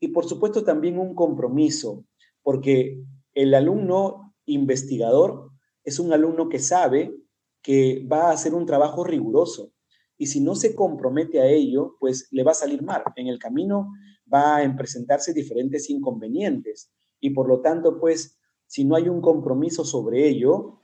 y 0.00 0.08
por 0.08 0.26
supuesto 0.26 0.64
también 0.64 0.98
un 0.98 1.14
compromiso, 1.14 2.04
porque 2.42 3.02
el 3.34 3.54
alumno 3.54 4.34
investigador 4.44 5.50
es 5.84 5.98
un 5.98 6.12
alumno 6.12 6.48
que 6.48 6.58
sabe 6.58 7.14
que 7.62 8.06
va 8.10 8.28
a 8.28 8.32
hacer 8.32 8.54
un 8.54 8.66
trabajo 8.66 9.04
riguroso 9.04 9.72
y 10.18 10.26
si 10.26 10.40
no 10.40 10.54
se 10.54 10.74
compromete 10.74 11.40
a 11.40 11.46
ello, 11.46 11.96
pues 12.00 12.28
le 12.32 12.42
va 12.42 12.50
a 12.50 12.54
salir 12.54 12.82
mal. 12.82 13.02
En 13.16 13.28
el 13.28 13.38
camino 13.38 13.92
va 14.32 14.58
a 14.58 14.76
presentarse 14.76 15.32
diferentes 15.32 15.90
inconvenientes 15.90 16.90
y 17.20 17.30
por 17.30 17.48
lo 17.48 17.60
tanto, 17.60 17.98
pues, 17.98 18.38
si 18.66 18.84
no 18.84 18.96
hay 18.96 19.08
un 19.08 19.20
compromiso 19.20 19.84
sobre 19.84 20.28
ello, 20.28 20.80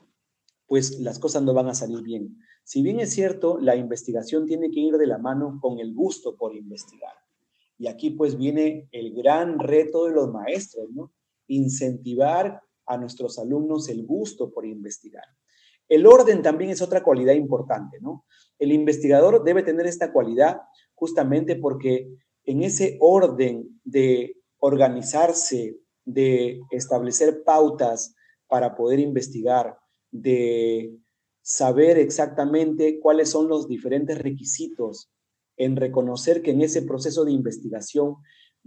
pues 0.66 0.98
las 1.00 1.18
cosas 1.18 1.42
no 1.42 1.52
van 1.52 1.68
a 1.68 1.74
salir 1.74 2.02
bien. 2.02 2.38
Si 2.64 2.82
bien 2.82 2.98
es 2.98 3.12
cierto, 3.12 3.58
la 3.58 3.76
investigación 3.76 4.46
tiene 4.46 4.70
que 4.70 4.80
ir 4.80 4.96
de 4.96 5.06
la 5.06 5.18
mano 5.18 5.58
con 5.60 5.78
el 5.78 5.94
gusto 5.94 6.36
por 6.36 6.54
investigar. 6.54 7.12
Y 7.76 7.88
aquí 7.88 8.10
pues 8.10 8.38
viene 8.38 8.88
el 8.92 9.14
gran 9.14 9.58
reto 9.58 10.06
de 10.06 10.12
los 10.12 10.32
maestros, 10.32 10.88
¿no? 10.92 11.12
Incentivar 11.46 12.62
a 12.86 12.96
nuestros 12.96 13.38
alumnos 13.38 13.88
el 13.88 14.06
gusto 14.06 14.50
por 14.50 14.64
investigar. 14.64 15.24
El 15.88 16.06
orden 16.06 16.40
también 16.40 16.70
es 16.70 16.80
otra 16.80 17.02
cualidad 17.02 17.34
importante, 17.34 17.98
¿no? 18.00 18.24
El 18.58 18.72
investigador 18.72 19.44
debe 19.44 19.62
tener 19.62 19.86
esta 19.86 20.12
cualidad 20.12 20.62
justamente 20.94 21.56
porque 21.56 22.08
en 22.44 22.62
ese 22.62 22.96
orden 23.00 23.80
de 23.84 24.36
organizarse, 24.58 25.78
de 26.04 26.60
establecer 26.70 27.42
pautas 27.44 28.14
para 28.48 28.74
poder 28.74 29.00
investigar, 29.00 29.76
de 30.10 30.96
saber 31.42 31.98
exactamente 31.98 33.00
cuáles 33.00 33.30
son 33.30 33.48
los 33.48 33.68
diferentes 33.68 34.18
requisitos, 34.18 35.10
en 35.56 35.76
reconocer 35.76 36.42
que 36.42 36.50
en 36.50 36.62
ese 36.62 36.82
proceso 36.82 37.24
de 37.24 37.32
investigación 37.32 38.16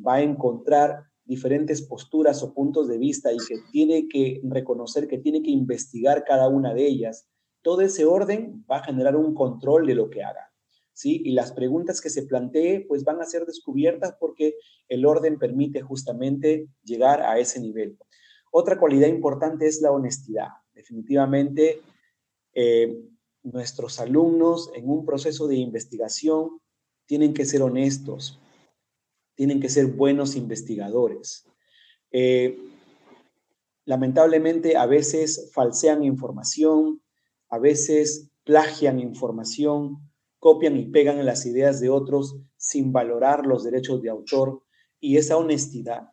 va 0.06 0.16
a 0.16 0.22
encontrar 0.22 1.04
diferentes 1.26 1.82
posturas 1.82 2.42
o 2.44 2.54
puntos 2.54 2.88
de 2.88 2.98
vista 2.98 3.34
y 3.34 3.38
que 3.38 3.58
tiene 3.72 4.08
que 4.08 4.40
reconocer 4.44 5.08
que 5.08 5.18
tiene 5.18 5.42
que 5.42 5.52
investigar 5.52 6.24
cada 6.24 6.48
una 6.48 6.74
de 6.74 6.88
ellas, 6.88 7.28
todo 7.62 7.82
ese 7.82 8.06
orden 8.06 8.66
va 8.70 8.78
a 8.78 8.84
generar 8.84 9.16
un 9.18 9.34
control 9.34 9.86
de 9.86 9.96
lo 9.96 10.10
que 10.10 10.24
haga. 10.24 10.46
¿Sí? 10.97 11.21
Y 11.25 11.33
las 11.33 11.51
preguntas 11.51 12.01
que 12.01 12.10
se 12.10 12.23
plantee 12.23 12.83
pues 12.88 13.03
van 13.03 13.21
a 13.21 13.25
ser 13.25 13.45
descubiertas 13.45 14.15
porque 14.19 14.55
el 14.89 15.05
orden 15.05 15.38
permite 15.38 15.79
justamente 15.83 16.69
llegar 16.83 17.21
a 17.21 17.38
ese 17.38 17.60
nivel. 17.60 17.99
Otra 18.51 18.79
cualidad 18.79 19.07
importante 19.07 19.67
es 19.67 19.79
la 19.79 19.91
honestidad. 19.91 20.47
Definitivamente, 20.73 21.81
eh, 22.55 22.97
nuestros 23.43 23.99
alumnos 23.99 24.71
en 24.73 24.89
un 24.89 25.05
proceso 25.05 25.47
de 25.47 25.57
investigación 25.57 26.60
tienen 27.05 27.36
que 27.36 27.45
ser 27.45 27.62
honestos, 27.62 28.39
tienen 29.36 29.60
que 29.60 29.69
ser 29.69 29.86
buenos 29.86 30.36
investigadores. 30.36 31.45
Eh, 32.10 32.57
lamentablemente, 33.86 34.77
a 34.77 34.88
veces 34.88 35.51
falsean 35.53 36.03
información, 36.03 37.03
a 37.49 37.60
veces 37.60 38.31
plagian 38.43 38.99
información, 38.99 40.07
copian 40.39 40.78
y 40.78 40.86
pegan 40.86 41.26
las 41.26 41.45
ideas 41.45 41.80
de 41.80 41.89
otros 41.89 42.38
sin 42.58 42.91
valorar 42.91 43.45
los 43.45 43.63
derechos 43.63 44.02
de 44.02 44.10
autor 44.10 44.63
y 45.00 45.17
esa 45.17 45.38
honestidad, 45.38 46.10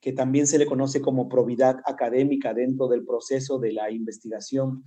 que 0.00 0.12
también 0.12 0.46
se 0.46 0.58
le 0.58 0.66
conoce 0.66 1.00
como 1.00 1.28
probidad 1.28 1.80
académica 1.84 2.54
dentro 2.54 2.88
del 2.88 3.04
proceso 3.04 3.58
de 3.58 3.72
la 3.72 3.90
investigación, 3.90 4.84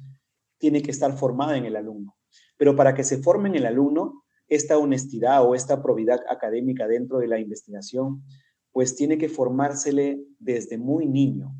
tiene 0.58 0.82
que 0.82 0.92
estar 0.92 1.18
formada 1.18 1.58
en 1.58 1.66
el 1.66 1.76
alumno. 1.76 2.16
Pero 2.58 2.76
para 2.76 2.94
que 2.94 3.04
se 3.04 3.18
forme 3.18 3.50
en 3.50 3.56
el 3.56 3.66
alumno, 3.66 4.24
esta 4.48 4.78
honestidad 4.78 5.46
o 5.48 5.56
esta 5.56 5.82
probidad 5.82 6.22
académica 6.30 6.88
dentro 6.88 7.20
de 7.20 7.28
la 7.28 7.40
investigación, 7.40 8.24
pues 8.72 8.96
tiene 8.96 9.18
que 9.18 9.30
formársele 9.30 10.26
desde 10.40 10.78
muy 10.78 11.06
niño, 11.08 11.54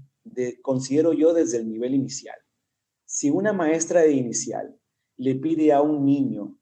considero 0.62 1.14
yo 1.14 1.34
desde 1.34 1.58
el 1.58 1.70
nivel 1.70 1.94
inicial. 1.94 2.36
Si 3.06 3.30
una 3.30 3.54
maestra 3.54 4.02
de 4.02 4.14
inicial 4.14 4.76
le 5.18 5.36
pide 5.36 5.72
a 5.74 5.82
un 5.82 6.06
niño 6.06 6.58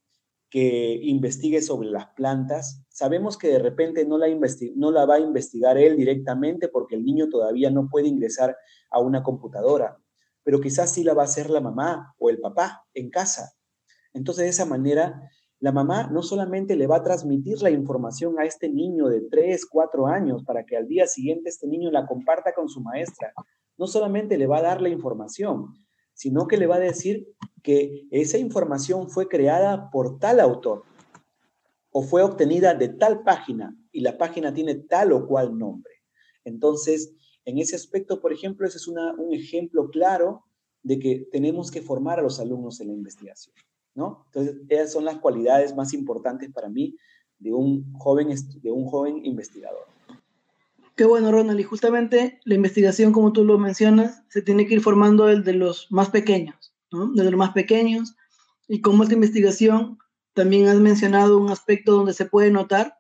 que 0.52 1.00
investigue 1.02 1.62
sobre 1.62 1.90
las 1.90 2.08
plantas, 2.08 2.84
sabemos 2.90 3.38
que 3.38 3.48
de 3.48 3.60
repente 3.60 4.06
no 4.06 4.18
la, 4.18 4.28
no 4.76 4.92
la 4.92 5.06
va 5.06 5.16
a 5.16 5.20
investigar 5.20 5.78
él 5.78 5.96
directamente 5.96 6.68
porque 6.68 6.96
el 6.96 7.06
niño 7.06 7.30
todavía 7.30 7.72
no 7.72 7.88
puede 7.90 8.10
ingresar 8.10 8.58
a 8.90 9.00
una 9.00 9.24
computadora, 9.24 9.98
pero 10.44 10.60
quizás 10.60 10.94
sí 10.94 11.06
la 11.06 11.14
va 11.14 11.22
a 11.22 11.26
hacer 11.26 11.50
la 11.50 11.62
mamá 11.62 12.14
o 12.20 12.30
el 12.30 12.42
papá 12.42 12.86
en 12.94 13.10
casa. 13.10 13.54
Entonces, 14.14 14.44
de 14.44 14.50
esa 14.50 14.66
manera, 14.66 15.32
la 15.62 15.72
mamá 15.72 16.10
no 16.12 16.22
solamente 16.22 16.76
le 16.76 16.86
va 16.86 16.98
a 16.98 17.04
transmitir 17.04 17.62
la 17.62 17.70
información 17.70 18.38
a 18.38 18.44
este 18.44 18.68
niño 18.68 19.08
de 19.08 19.22
3, 19.22 19.66
4 19.68 20.08
años 20.08 20.44
para 20.44 20.66
que 20.66 20.76
al 20.76 20.86
día 20.86 21.08
siguiente 21.08 21.48
este 21.48 21.68
niño 21.68 21.92
la 21.92 22.06
comparta 22.06 22.54
con 22.54 22.68
su 22.68 22.82
maestra, 22.82 23.32
no 23.78 23.88
solamente 23.88 24.38
le 24.38 24.48
va 24.48 24.58
a 24.58 24.64
dar 24.64 24.82
la 24.82 24.90
información, 24.90 25.74
sino 26.22 26.48
que 26.48 26.58
le 26.58 26.68
va 26.68 26.76
a 26.76 26.80
decir 26.80 27.28
que 27.64 28.06
esa 28.12 28.38
información 28.38 29.10
fue 29.10 29.28
creada 29.28 29.90
por 29.90 30.20
tal 30.20 30.40
autor 30.40 30.84
o 31.90 32.04
fue 32.04 32.22
obtenida 32.22 32.76
de 32.76 32.90
tal 32.90 33.24
página 33.24 33.76
y 33.92 34.02
la 34.02 34.20
página 34.20 34.54
tiene 34.54 34.76
tal 34.76 35.14
o 35.14 35.26
cual 35.26 35.58
nombre. 35.58 35.96
Entonces, 36.44 37.16
en 37.44 37.58
ese 37.58 37.76
aspecto, 37.76 38.22
por 38.22 38.32
ejemplo, 38.32 38.68
ese 38.68 38.78
es 38.78 38.88
un 38.88 39.00
ejemplo 39.34 39.90
claro 39.90 40.46
de 40.84 41.00
que 41.00 41.28
tenemos 41.32 41.72
que 41.72 41.82
formar 41.82 42.20
a 42.20 42.22
los 42.22 42.40
alumnos 42.40 42.80
en 42.82 42.90
la 42.90 42.94
investigación. 42.94 43.56
¿no? 43.96 44.26
Entonces, 44.28 44.62
esas 44.70 44.92
son 44.92 45.06
las 45.06 45.18
cualidades 45.18 45.76
más 45.76 45.92
importantes 45.92 46.52
para 46.54 46.70
mí 46.70 46.96
de 47.40 47.52
un 47.52 47.92
joven, 47.94 48.28
de 48.62 48.72
un 48.72 48.86
joven 48.86 49.26
investigador. 49.26 49.88
Qué 51.02 51.08
bueno, 51.08 51.32
Ronald. 51.32 51.60
Y 51.60 51.64
justamente 51.64 52.40
la 52.44 52.54
investigación, 52.54 53.12
como 53.12 53.34
tú 53.34 53.44
lo 53.44 53.58
mencionas, 53.58 54.22
se 54.30 54.44
tiene 54.44 54.68
que 54.68 54.76
ir 54.76 54.82
formando 54.82 55.26
desde 55.26 55.54
los 55.54 55.88
más 55.92 56.12
pequeños. 56.12 56.76
Desde 56.92 57.32
los 57.32 57.40
más 57.40 57.54
pequeños. 57.54 58.16
Y 58.68 58.82
como 58.82 59.02
esta 59.02 59.16
investigación, 59.16 59.98
también 60.36 60.68
has 60.68 60.76
mencionado 60.76 61.40
un 61.40 61.50
aspecto 61.50 61.94
donde 61.94 62.14
se 62.14 62.28
puede 62.28 62.52
notar 62.52 63.00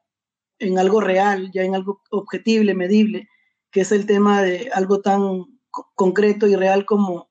en 0.57 0.79
algo 0.79 0.99
real, 0.99 1.51
ya 1.53 1.61
en 1.61 1.75
algo 1.75 2.01
objetible, 2.09 2.73
medible, 2.73 3.29
que 3.69 3.81
es 3.81 3.91
el 3.91 4.07
tema 4.07 4.41
de 4.41 4.71
algo 4.73 5.01
tan 5.01 5.45
concreto 5.93 6.47
y 6.47 6.55
real 6.55 6.87
como 6.87 7.29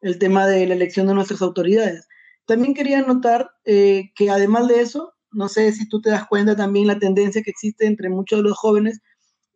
el 0.00 0.18
tema 0.18 0.48
de 0.48 0.66
la 0.66 0.74
elección 0.74 1.06
de 1.06 1.14
nuestras 1.14 1.42
autoridades. 1.42 2.08
También 2.44 2.74
quería 2.74 3.02
notar 3.02 3.52
eh, 3.64 4.10
que 4.16 4.30
además 4.30 4.66
de 4.66 4.80
eso, 4.80 5.14
no 5.30 5.48
sé 5.48 5.70
si 5.70 5.88
tú 5.88 6.00
te 6.00 6.10
das 6.10 6.26
cuenta 6.26 6.56
también 6.56 6.88
la 6.88 6.98
tendencia 6.98 7.40
que 7.40 7.50
existe 7.50 7.86
entre 7.86 8.08
muchos 8.08 8.40
de 8.40 8.48
los 8.48 8.58
jóvenes, 8.58 9.00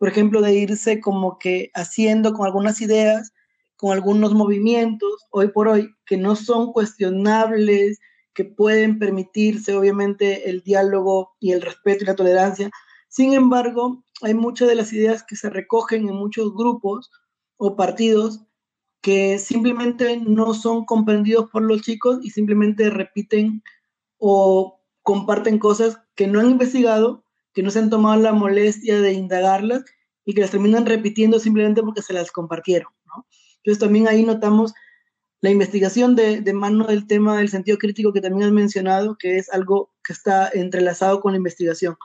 por 0.02 0.08
ejemplo, 0.08 0.40
de 0.40 0.52
irse 0.52 1.00
como 1.00 1.38
que 1.38 1.70
haciendo 1.74 2.32
con 2.32 2.44
algunas 2.44 2.80
ideas, 2.80 3.32
con 3.76 3.92
algunos 3.92 4.34
movimientos, 4.34 5.28
hoy 5.30 5.52
por 5.52 5.68
hoy, 5.68 5.94
que 6.06 6.16
no 6.16 6.34
son 6.34 6.72
cuestionables, 6.72 8.00
que 8.34 8.44
pueden 8.44 8.98
permitirse 8.98 9.76
obviamente 9.76 10.50
el 10.50 10.62
diálogo 10.62 11.36
y 11.38 11.52
el 11.52 11.62
respeto 11.62 12.02
y 12.02 12.08
la 12.08 12.16
tolerancia. 12.16 12.68
Sin 13.06 13.32
embargo, 13.32 14.02
hay 14.22 14.34
muchas 14.34 14.66
de 14.66 14.74
las 14.74 14.92
ideas 14.92 15.22
que 15.22 15.36
se 15.36 15.48
recogen 15.50 16.08
en 16.08 16.16
muchos 16.16 16.52
grupos 16.52 17.08
o 17.56 17.76
partidos 17.76 18.40
que 19.02 19.38
simplemente 19.38 20.16
no 20.16 20.52
son 20.52 20.84
comprendidos 20.84 21.48
por 21.48 21.62
los 21.62 21.80
chicos 21.82 22.18
y 22.24 22.30
simplemente 22.30 22.90
repiten 22.90 23.62
o 24.18 24.80
comparten 25.02 25.60
cosas 25.60 26.00
que 26.16 26.26
no 26.26 26.40
han 26.40 26.50
investigado, 26.50 27.21
que 27.52 27.62
no 27.62 27.70
se 27.70 27.78
han 27.78 27.90
tomado 27.90 28.20
la 28.20 28.32
molestia 28.32 29.00
de 29.00 29.12
indagarlas 29.12 29.84
y 30.24 30.34
que 30.34 30.40
las 30.40 30.50
terminan 30.50 30.86
repitiendo 30.86 31.38
simplemente 31.38 31.82
porque 31.82 32.02
se 32.02 32.12
las 32.12 32.30
compartieron. 32.30 32.92
Entonces 33.56 33.78
también 33.78 34.08
ahí 34.08 34.24
notamos 34.24 34.72
la 35.40 35.50
investigación 35.50 36.14
de, 36.14 36.40
de, 36.40 36.52
mano 36.52 36.86
del 36.86 37.06
tema 37.06 37.36
del 37.36 37.48
sentido 37.48 37.76
crítico 37.78 38.12
que 38.12 38.20
también 38.20 38.44
has 38.44 38.52
mencionado, 38.52 39.16
que 39.18 39.38
es 39.38 39.52
algo 39.52 39.90
que 40.04 40.12
está 40.12 40.48
entrelazado 40.52 41.20
con 41.20 41.32
la 41.32 41.38
investigación. 41.38 41.96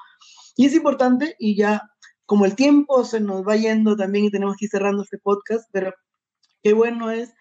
Y 0.55 0.65
es 0.65 0.73
importante, 0.73 1.36
y 1.38 1.55
ya 1.55 1.83
como 2.27 2.45
el 2.45 2.55
tiempo 2.55 3.05
se 3.05 3.21
nos 3.21 3.47
va 3.47 3.55
yendo 3.55 3.95
también 3.95 4.25
y 4.25 4.31
tenemos 4.31 4.57
que 4.57 4.65
ir 4.65 4.71
cerrando 4.71 5.03
este 5.03 5.17
podcast, 5.17 5.69
pero 5.71 5.93
qué 6.62 6.73
bueno 6.73 7.10
es 7.10 7.33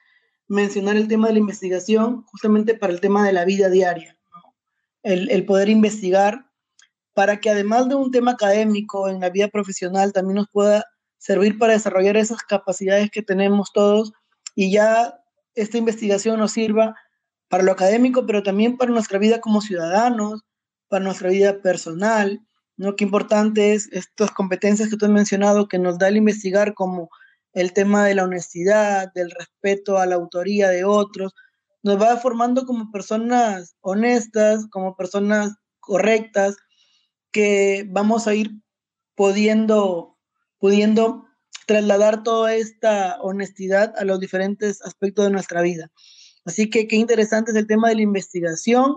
mencionar 0.49 0.97
el 0.97 1.09
tema 1.09 1.27
de 1.27 1.35
la 1.35 1.41
investigación 1.41 2.23
justamente 2.27 2.75
para 2.75 2.93
el 2.93 3.01
tema 3.01 3.27
de 3.27 3.33
la 3.33 3.45
vida 3.45 3.69
diaria, 3.69 4.17
el, 5.03 5.45
poder 5.45 5.69
investigar 5.69 6.46
para 7.17 7.41
que 7.41 7.49
además 7.49 7.89
de 7.89 7.95
un 7.95 8.11
tema 8.11 8.33
académico 8.33 9.09
en 9.09 9.21
la 9.21 9.31
vida 9.31 9.49
profesional 9.49 10.13
también 10.13 10.35
nos 10.35 10.49
pueda 10.53 10.85
servir 11.17 11.57
para 11.57 11.73
desarrollar 11.73 12.15
esas 12.19 12.43
capacidades 12.43 13.11
que 13.11 13.23
tenemos 13.23 13.73
todos 13.73 14.13
y 14.55 14.71
ya 14.71 15.19
esta 15.55 15.79
investigación 15.79 16.39
nos 16.39 16.53
sirva 16.53 16.95
para 17.49 17.63
lo 17.63 17.73
académico, 17.73 18.27
pero 18.27 18.43
también 18.43 18.77
para 18.77 18.91
nuestra 18.91 19.19
vida 19.19 19.41
como 19.41 19.63
ciudadanos, 19.63 20.43
para 20.89 21.05
nuestra 21.05 21.31
vida 21.31 21.63
personal, 21.63 22.47
¿no? 22.77 22.97
Qué 22.97 23.05
importante 23.05 23.73
es 23.73 23.89
estas 23.93 24.31
competencias 24.33 24.91
que 24.91 24.99
tú 24.99 25.07
has 25.07 25.11
mencionado 25.11 25.69
que 25.69 25.79
nos 25.79 25.97
da 25.99 26.09
el 26.09 26.19
investigar 26.19 26.75
como 26.75 27.09
el 27.55 27.73
tema 27.73 28.05
de 28.05 28.15
la 28.15 28.25
honestidad, 28.25 29.11
del 29.15 29.31
respeto 29.31 29.97
a 29.97 30.05
la 30.05 30.17
autoría 30.17 30.69
de 30.69 30.85
otros, 30.85 31.33
nos 31.83 31.99
va 31.99 32.15
formando 32.19 32.67
como 32.67 32.93
personas 32.93 33.75
honestas, 33.81 34.67
como 34.71 34.97
personas 34.97 35.55
correctas, 35.81 36.59
que 37.37 37.85
vamos 37.87 38.27
a 38.27 38.35
ir 38.35 38.63
pudiendo, 39.15 40.17
pudiendo 40.59 41.27
trasladar 41.67 42.23
toda 42.23 42.55
esta 42.55 43.21
honestidad 43.21 43.93
a 43.99 44.07
los 44.07 44.21
diferentes 44.21 44.81
aspectos 44.81 45.27
de 45.27 45.33
nuestra 45.33 45.61
vida. 45.61 45.93
Así 46.47 46.71
que 46.71 46.89
qué 46.89 46.97
interesante 46.97 47.51
es 47.51 47.57
el 47.59 47.67
tema 47.67 47.91
de 47.91 47.97
la 47.97 48.01
investigación 48.01 48.97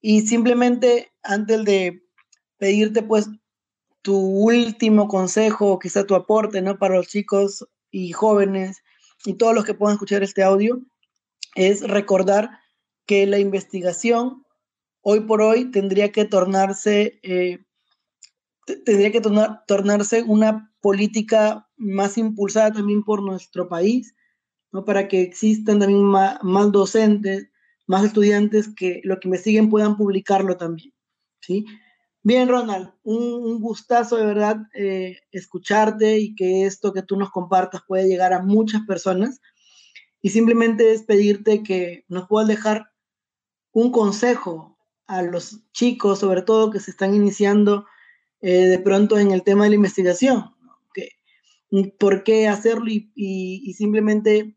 y 0.00 0.20
simplemente 0.20 1.10
antes 1.24 1.64
de 1.64 2.00
pedirte 2.58 3.02
pues 3.02 3.26
tu 4.02 4.16
último 4.16 5.08
consejo, 5.08 5.80
quizá 5.80 6.06
tu 6.06 6.14
aporte, 6.14 6.62
¿no? 6.62 6.78
Para 6.78 6.94
los 6.94 7.08
chicos 7.08 7.66
y 7.90 8.12
jóvenes 8.12 8.84
y 9.24 9.34
todos 9.34 9.52
los 9.52 9.64
que 9.64 9.74
puedan 9.74 9.94
escuchar 9.94 10.22
este 10.22 10.44
audio, 10.44 10.80
es 11.56 11.80
recordar 11.80 12.50
que 13.04 13.26
la 13.26 13.40
investigación 13.40 14.44
hoy 15.02 15.20
por 15.20 15.42
hoy 15.42 15.70
tendría 15.70 16.12
que 16.12 16.24
tornarse, 16.24 17.20
eh, 17.22 17.64
tendría 18.84 19.12
que 19.12 19.20
tornarse 19.20 20.22
una 20.22 20.72
política 20.80 21.68
más 21.76 22.18
impulsada 22.18 22.72
también 22.72 23.02
por 23.02 23.22
nuestro 23.22 23.68
país, 23.68 24.14
¿no? 24.72 24.84
para 24.84 25.08
que 25.08 25.22
existan 25.22 25.78
también 25.78 26.02
más, 26.02 26.38
docentes, 26.72 27.48
más 27.86 28.04
estudiantes 28.04 28.68
que 28.74 29.00
lo 29.04 29.18
que 29.18 29.28
investiguen 29.28 29.70
puedan 29.70 29.96
publicarlo 29.96 30.56
también. 30.56 30.92
¿sí? 31.40 31.64
Bien, 32.22 32.48
Ronald, 32.48 32.92
un, 33.04 33.60
gustazo 33.60 34.16
de 34.16 34.26
verdad 34.26 34.58
eh, 34.74 35.18
escucharte 35.30 36.18
y 36.18 36.34
que 36.34 36.66
esto 36.66 36.92
que 36.92 37.02
tú 37.02 37.16
nos 37.16 37.30
compartas 37.30 37.82
pueda 37.86 38.04
llegar 38.04 38.32
a 38.32 38.42
muchas 38.42 38.82
personas. 38.86 39.40
Y 40.20 40.30
simplemente 40.30 40.92
es 40.92 41.04
pedirte 41.04 41.62
que 41.62 42.04
nos 42.08 42.26
puedas 42.26 42.48
dejar 42.48 42.90
un 43.72 43.92
consejo 43.92 44.77
a 45.08 45.22
los 45.22 45.60
chicos, 45.72 46.20
sobre 46.20 46.42
todo 46.42 46.70
que 46.70 46.80
se 46.80 46.92
están 46.92 47.14
iniciando 47.14 47.86
eh, 48.40 48.66
de 48.66 48.78
pronto 48.78 49.18
en 49.18 49.32
el 49.32 49.42
tema 49.42 49.64
de 49.64 49.70
la 49.70 49.76
investigación. 49.76 50.44
¿Por 51.98 52.22
qué 52.22 52.48
hacerlo? 52.48 52.86
Y, 52.88 53.74
simplemente, 53.76 54.56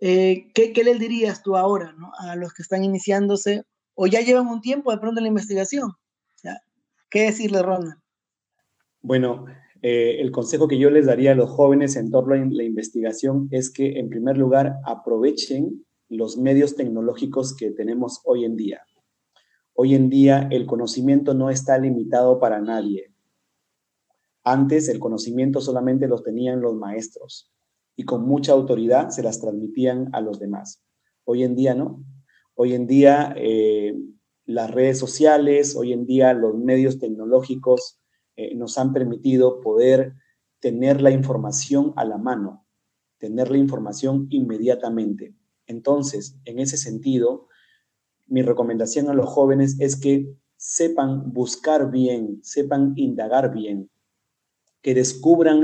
eh, 0.00 0.50
¿qué, 0.52 0.72
¿qué, 0.72 0.82
les 0.82 0.98
dirías 0.98 1.42
tú 1.42 1.56
ahora 1.56 1.94
a 2.18 2.34
los 2.34 2.52
que 2.52 2.62
están 2.62 2.82
iniciándose 2.82 3.62
o 3.94 4.08
ya 4.08 4.20
llevan 4.20 4.48
un 4.48 4.60
tiempo 4.60 4.90
de 4.90 4.98
pronto 4.98 5.20
en 5.20 5.24
la 5.24 5.28
investigación? 5.28 5.92
¿Qué 7.10 7.22
decirle, 7.22 7.62
Ronald? 7.62 7.94
Bueno, 9.00 9.44
eh, 9.82 10.16
el 10.20 10.32
consejo 10.32 10.66
que 10.66 10.78
yo 10.78 10.90
les 10.90 11.06
daría 11.06 11.32
a 11.32 11.36
los 11.36 11.50
jóvenes 11.50 11.94
en 11.94 12.10
torno 12.10 12.34
a 12.34 12.38
la 12.38 12.64
investigación 12.64 13.48
es 13.52 13.70
que, 13.70 14.00
en 14.00 14.08
primer 14.08 14.36
lugar, 14.36 14.76
aprovechen 14.84 15.84
los 16.08 16.36
medios 16.36 16.74
tecnológicos 16.74 17.54
que 17.54 17.70
tenemos 17.70 18.20
hoy 18.24 18.44
en 18.44 18.56
día. 18.56 18.82
Hoy 19.76 19.96
en 19.96 20.08
día 20.08 20.48
el 20.52 20.66
conocimiento 20.66 21.34
no 21.34 21.50
está 21.50 21.76
limitado 21.78 22.38
para 22.38 22.60
nadie. 22.60 23.12
Antes 24.44 24.88
el 24.88 25.00
conocimiento 25.00 25.60
solamente 25.60 26.06
lo 26.06 26.22
tenían 26.22 26.60
los 26.60 26.74
maestros 26.74 27.52
y 27.96 28.04
con 28.04 28.24
mucha 28.24 28.52
autoridad 28.52 29.10
se 29.10 29.24
las 29.24 29.40
transmitían 29.40 30.10
a 30.12 30.20
los 30.20 30.38
demás. 30.38 30.84
Hoy 31.24 31.42
en 31.42 31.56
día 31.56 31.74
no. 31.74 32.04
Hoy 32.54 32.74
en 32.74 32.86
día 32.86 33.34
eh, 33.36 33.96
las 34.46 34.70
redes 34.70 34.98
sociales, 34.98 35.74
hoy 35.74 35.92
en 35.92 36.06
día 36.06 36.32
los 36.34 36.54
medios 36.54 37.00
tecnológicos 37.00 38.00
eh, 38.36 38.54
nos 38.54 38.78
han 38.78 38.92
permitido 38.92 39.60
poder 39.60 40.14
tener 40.60 41.00
la 41.00 41.10
información 41.10 41.92
a 41.96 42.04
la 42.04 42.16
mano, 42.16 42.64
tener 43.18 43.50
la 43.50 43.58
información 43.58 44.28
inmediatamente. 44.30 45.34
Entonces, 45.66 46.38
en 46.44 46.60
ese 46.60 46.76
sentido, 46.76 47.48
mi 48.34 48.42
recomendación 48.42 49.08
a 49.08 49.14
los 49.14 49.28
jóvenes 49.28 49.76
es 49.78 49.94
que 49.94 50.26
sepan 50.56 51.32
buscar 51.32 51.92
bien, 51.92 52.40
sepan 52.42 52.92
indagar 52.96 53.54
bien, 53.54 53.88
que 54.82 54.92
descubran 54.92 55.62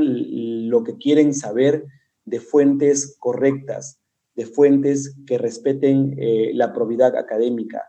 lo 0.70 0.84
que 0.84 0.96
quieren 0.96 1.34
saber 1.34 1.84
de 2.24 2.38
fuentes 2.38 3.16
correctas, 3.18 4.00
de 4.36 4.46
fuentes 4.46 5.16
que 5.26 5.36
respeten 5.36 6.14
eh, 6.16 6.52
la 6.54 6.72
probidad 6.72 7.16
académica, 7.16 7.82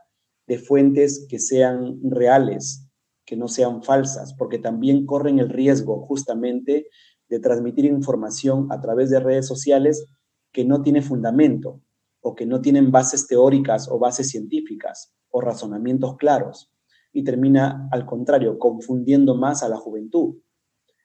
de 0.48 0.58
fuentes 0.58 1.28
que 1.30 1.38
sean 1.38 2.00
reales, 2.02 2.90
que 3.24 3.38
no 3.38 3.48
sean 3.48 3.84
falsas, 3.84 4.34
porque 4.34 4.58
también 4.58 5.06
corren 5.06 5.38
el 5.38 5.50
riesgo 5.50 6.08
justamente 6.08 6.88
de 7.30 7.40
transmitir 7.40 7.86
información 7.86 8.66
a 8.72 8.82
través 8.82 9.12
de 9.12 9.20
redes 9.20 9.46
sociales 9.46 10.08
que 10.52 10.66
no 10.66 10.82
tiene 10.82 11.04
fundamento 11.04 11.82
o 12.22 12.36
que 12.36 12.46
no 12.46 12.62
tienen 12.62 12.92
bases 12.92 13.28
teóricas 13.28 13.90
o 13.90 14.00
bases 14.00 14.30
científicas 14.30 15.14
o 15.30 15.42
razonamientos 15.42 16.18
claros 16.18 16.72
y 17.14 17.24
termina 17.24 17.90
al 17.92 18.06
contrario 18.06 18.58
confundiendo 18.58 19.36
más 19.36 19.64
a 19.64 19.70
la 19.70 19.78
juventud. 19.78 20.36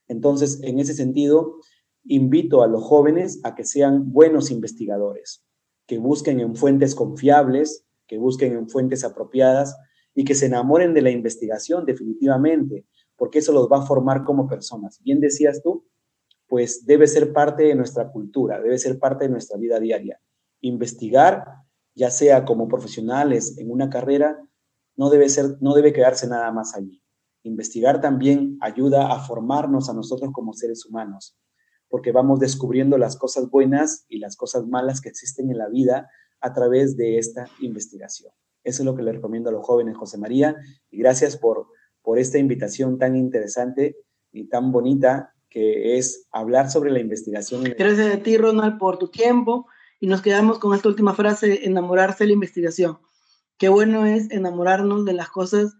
Entonces, 0.09 0.61
en 0.62 0.79
ese 0.79 0.94
sentido, 0.94 1.57
invito 2.05 2.62
a 2.62 2.68
los 2.68 2.85
jóvenes 2.85 3.40
a 3.42 3.55
que 3.55 3.64
sean 3.64 4.12
buenos 4.12 4.50
investigadores, 4.50 5.44
que 5.87 5.98
busquen 5.98 6.40
en 6.40 6.55
fuentes 6.55 6.94
confiables, 6.94 7.85
que 8.07 8.18
busquen 8.18 8.52
en 8.52 8.68
fuentes 8.68 9.05
apropiadas 9.05 9.76
y 10.14 10.24
que 10.24 10.35
se 10.35 10.46
enamoren 10.46 10.94
de 10.94 11.02
la 11.02 11.11
investigación 11.11 11.85
definitivamente, 11.85 12.87
porque 13.16 13.40
eso 13.40 13.52
los 13.52 13.68
va 13.70 13.79
a 13.79 13.87
formar 13.87 14.24
como 14.24 14.46
personas. 14.46 15.00
Bien 15.02 15.20
decías 15.20 15.62
tú, 15.62 15.85
pues 16.46 16.87
debe 16.87 17.07
ser 17.09 17.33
parte 17.33 17.64
de 17.64 17.74
nuestra 17.74 18.11
cultura, 18.12 18.61
debe 18.61 18.79
ser 18.79 18.98
parte 18.98 19.24
de 19.24 19.31
nuestra 19.31 19.59
vida 19.59 19.81
diaria. 19.81 20.20
Investigar, 20.61 21.45
ya 21.95 22.11
sea 22.11 22.45
como 22.45 22.69
profesionales 22.69 23.59
en 23.59 23.71
una 23.71 23.90
carrera, 23.90 24.38
no 24.97 25.11
debe 25.11 25.29
ser 25.29 25.57
no 25.61 25.75
debe 25.75 25.92
quedarse 25.92 26.27
nada 26.27 26.51
más 26.53 26.75
allí. 26.75 27.03
Investigar 27.42 28.01
también 28.01 28.59
ayuda 28.61 29.12
a 29.12 29.21
formarnos 29.21 29.88
a 29.88 29.95
nosotros 29.95 30.31
como 30.33 30.53
seres 30.53 30.85
humanos, 30.85 31.37
porque 31.88 32.11
vamos 32.11 32.40
descubriendo 32.40 32.99
las 32.99 33.16
cosas 33.16 33.49
buenas 33.51 34.05
y 34.09 34.19
las 34.19 34.37
cosas 34.37 34.66
malas 34.66 35.01
que 35.01 35.09
existen 35.09 35.51
en 35.51 35.59
la 35.59 35.69
vida 35.69 36.11
a 36.40 36.53
través 36.53 36.97
de 36.97 37.19
esta 37.19 37.47
investigación. 37.61 38.33
Eso 38.64 38.83
es 38.83 38.87
lo 38.87 38.97
que 38.97 39.03
le 39.03 39.12
recomiendo 39.12 39.51
a 39.51 39.53
los 39.53 39.64
jóvenes, 39.64 39.97
José 39.97 40.19
María, 40.19 40.57
y 40.90 40.99
gracias 40.99 41.37
por, 41.37 41.69
por 42.03 42.19
esta 42.19 42.38
invitación 42.38 42.99
tan 42.99 43.14
interesante 43.14 43.97
y 44.33 44.49
tan 44.49 44.73
bonita 44.73 45.33
que 45.49 45.97
es 45.99 46.27
hablar 46.33 46.69
sobre 46.69 46.90
la 46.90 46.99
investigación. 46.99 47.62
Gracias 47.79 48.12
a 48.12 48.23
ti, 48.23 48.37
Ronald, 48.37 48.79
por 48.79 48.99
tu 48.99 49.09
tiempo 49.09 49.66
y 50.01 50.07
nos 50.07 50.23
quedamos 50.23 50.59
con 50.59 50.75
esta 50.75 50.89
última 50.89 51.15
frase, 51.15 51.67
enamorarse 51.67 52.25
de 52.25 52.29
la 52.29 52.35
investigación. 52.35 52.99
Qué 53.59 53.69
bueno 53.69 54.05
es 54.07 54.31
enamorarnos 54.31 55.05
de 55.05 55.15
las 55.15 55.29
cosas 55.31 55.75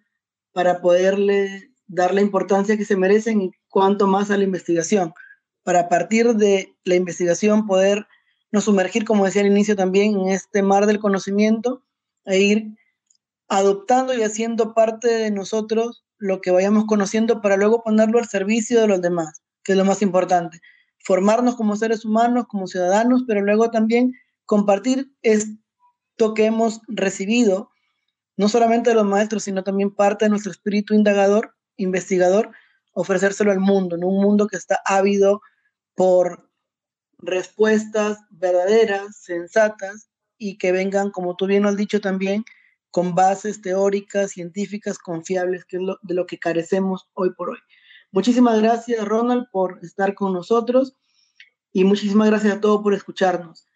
para 0.53 0.81
poderle 0.81 1.71
dar 1.87 2.15
la 2.15 2.23
importancia 2.23 2.77
que 2.77 2.85
se 2.85 2.97
merecen 2.97 3.43
y 3.43 3.51
cuanto 3.69 4.07
más 4.07 4.31
a 4.31 4.37
la 4.37 4.45
investigación, 4.45 5.13
para 5.63 5.89
partir 5.89 6.35
de 6.35 6.75
la 6.85 6.95
investigación 6.95 7.67
poder 7.67 8.07
nos 8.53 8.65
sumergir, 8.65 9.05
como 9.05 9.25
decía 9.25 9.43
al 9.43 9.49
inicio 9.49 9.77
también, 9.77 10.19
en 10.19 10.29
este 10.29 10.63
mar 10.63 10.87
del 10.87 10.99
conocimiento 10.99 11.83
e 12.25 12.39
ir 12.41 12.77
adoptando 13.49 14.15
y 14.15 14.23
haciendo 14.23 14.75
parte 14.75 15.09
de 15.09 15.31
nosotros 15.31 16.05
lo 16.19 16.41
que 16.41 16.51
vayamos 16.51 16.87
conociendo 16.87 17.43
para 17.43 17.57
luego 17.57 17.83
ponerlo 17.83 18.19
al 18.19 18.29
servicio 18.29 18.81
de 18.81 18.89
los 18.89 19.03
demás, 19.03 19.43
que 19.63 19.73
es 19.73 19.79
lo 19.79 19.85
más 19.85 20.03
importante. 20.03 20.61
Formarnos 21.07 21.55
como 21.55 21.77
seres 21.77 22.05
humanos, 22.05 22.47
como 22.49 22.66
ciudadanos, 22.66 23.23
pero 23.29 23.40
luego 23.40 23.71
también 23.71 24.12
compartir 24.45 25.12
esto 25.23 26.35
que 26.35 26.47
hemos 26.47 26.81
recibido, 26.88 27.71
no 28.37 28.49
solamente 28.49 28.90
de 28.90 28.97
los 28.97 29.07
maestros, 29.07 29.45
sino 29.45 29.62
también 29.62 29.95
parte 29.95 30.25
de 30.25 30.31
nuestro 30.31 30.51
espíritu 30.51 30.95
indagador, 30.95 31.55
investigador, 31.77 32.51
ofrecérselo 32.92 33.53
al 33.53 33.61
mundo, 33.61 33.95
en 33.95 34.03
un 34.03 34.21
mundo 34.21 34.49
que 34.49 34.57
está 34.57 34.81
ávido 34.85 35.42
por 35.95 36.51
respuestas 37.19 38.19
verdaderas, 38.31 39.16
sensatas 39.22 40.11
y 40.39 40.59
que 40.59 40.72
vengan, 40.72 41.12
como 41.12 41.37
tú 41.37 41.47
bien 41.47 41.62
lo 41.62 41.68
has 41.68 41.76
dicho 41.76 42.01
también, 42.01 42.45
con 42.91 43.14
bases 43.14 43.62
teóricas, 43.62 44.33
científicas, 44.33 44.99
confiables, 44.99 45.64
que 45.66 45.76
es 45.76 45.83
de 46.03 46.14
lo 46.14 46.26
que 46.26 46.41
carecemos 46.41 47.09
hoy 47.14 47.33
por 47.33 47.51
hoy. 47.51 47.59
Muchísimas 48.13 48.61
gracias, 48.61 49.05
Ronald, 49.05 49.47
por 49.51 49.79
estar 49.83 50.15
con 50.15 50.33
nosotros 50.33 50.97
y 51.73 51.85
muchísimas 51.85 52.29
gracias 52.29 52.55
a 52.55 52.61
todos 52.61 52.83
por 52.83 52.95
escucharnos. 52.95 53.67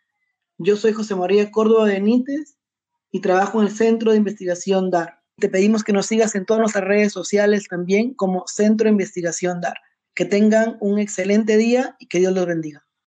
Yo 0.59 0.77
soy 0.77 0.93
José 0.93 1.15
María 1.15 1.51
Córdoba 1.51 1.85
Benítez 1.85 2.57
y 3.11 3.21
trabajo 3.21 3.61
en 3.61 3.69
el 3.69 3.75
Centro 3.75 4.13
de 4.13 4.19
Investigación 4.19 4.91
DAR. 4.91 5.21
Te 5.37 5.49
pedimos 5.49 5.85
que 5.85 5.93
nos 5.93 6.07
sigas 6.07 6.35
en 6.35 6.45
todas 6.45 6.61
nuestras 6.61 6.85
redes 6.85 7.13
sociales 7.13 7.67
también 7.69 8.15
como 8.15 8.45
Centro 8.47 8.85
de 8.85 8.93
Investigación 8.93 9.61
DAR. 9.61 9.77
Que 10.15 10.25
tengan 10.25 10.77
un 10.81 10.99
excelente 10.99 11.57
día 11.57 11.97
y 11.99 12.09
que 12.09 12.19
Dios 12.19 12.33
los 12.35 12.47
bendiga. 12.47 12.85